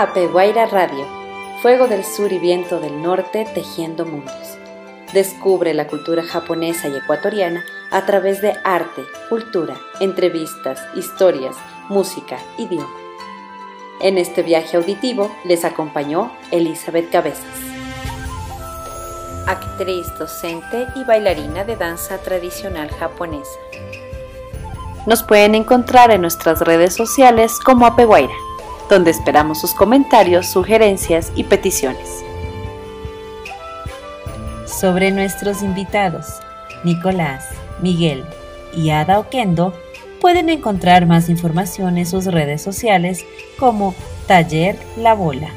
Apeguaira 0.00 0.64
Radio, 0.64 1.06
Fuego 1.60 1.86
del 1.86 2.04
Sur 2.04 2.32
y 2.32 2.38
Viento 2.38 2.80
del 2.80 3.02
Norte 3.02 3.46
tejiendo 3.52 4.06
mundos. 4.06 4.56
Descubre 5.12 5.74
la 5.74 5.88
cultura 5.88 6.22
japonesa 6.22 6.88
y 6.88 6.96
ecuatoriana 6.96 7.62
a 7.90 8.06
través 8.06 8.40
de 8.40 8.54
arte, 8.64 9.02
cultura, 9.28 9.76
entrevistas, 10.00 10.80
historias, 10.94 11.54
música, 11.90 12.38
idioma. 12.56 12.88
En 14.00 14.16
este 14.16 14.42
viaje 14.42 14.78
auditivo 14.78 15.30
les 15.44 15.66
acompañó 15.66 16.32
Elizabeth 16.50 17.10
Cabezas, 17.10 17.44
actriz, 19.46 20.06
docente 20.18 20.86
y 20.96 21.04
bailarina 21.04 21.64
de 21.64 21.76
danza 21.76 22.16
tradicional 22.22 22.90
japonesa. 22.90 23.60
Nos 25.04 25.22
pueden 25.22 25.54
encontrar 25.54 26.10
en 26.10 26.22
nuestras 26.22 26.60
redes 26.60 26.94
sociales 26.94 27.58
como 27.62 27.84
Apeguaira, 27.84 28.32
donde 28.90 29.10
esperamos 29.10 29.60
sus 29.60 29.72
comentarios, 29.72 30.46
sugerencias 30.46 31.32
y 31.34 31.44
peticiones. 31.44 32.22
Sobre 34.66 35.10
nuestros 35.12 35.62
invitados, 35.62 36.26
Nicolás, 36.84 37.46
Miguel 37.80 38.24
y 38.74 38.90
Ada 38.90 39.18
Oquendo, 39.18 39.72
pueden 40.20 40.48
encontrar 40.48 41.06
más 41.06 41.28
información 41.28 41.96
en 41.96 42.06
sus 42.06 42.26
redes 42.26 42.60
sociales 42.60 43.24
como 43.58 43.94
Taller 44.26 44.76
La 44.96 45.14
Bola. 45.14 45.48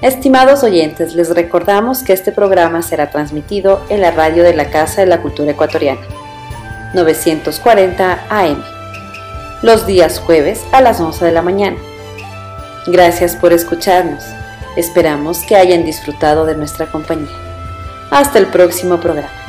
Estimados 0.00 0.62
oyentes, 0.62 1.14
les 1.14 1.34
recordamos 1.34 2.02
que 2.02 2.12
este 2.12 2.30
programa 2.30 2.82
será 2.82 3.10
transmitido 3.10 3.80
en 3.88 4.00
la 4.00 4.12
radio 4.12 4.44
de 4.44 4.54
la 4.54 4.70
Casa 4.70 5.00
de 5.00 5.08
la 5.08 5.20
Cultura 5.20 5.50
Ecuatoriana, 5.52 6.00
940 6.94 8.26
AM, 8.30 8.77
los 9.62 9.86
días 9.86 10.20
jueves 10.20 10.64
a 10.72 10.80
las 10.80 11.00
11 11.00 11.24
de 11.24 11.32
la 11.32 11.42
mañana. 11.42 11.78
Gracias 12.86 13.34
por 13.36 13.52
escucharnos. 13.52 14.24
Esperamos 14.76 15.40
que 15.40 15.56
hayan 15.56 15.84
disfrutado 15.84 16.46
de 16.46 16.54
nuestra 16.54 16.86
compañía. 16.86 17.36
Hasta 18.10 18.38
el 18.38 18.46
próximo 18.46 18.98
programa. 18.98 19.47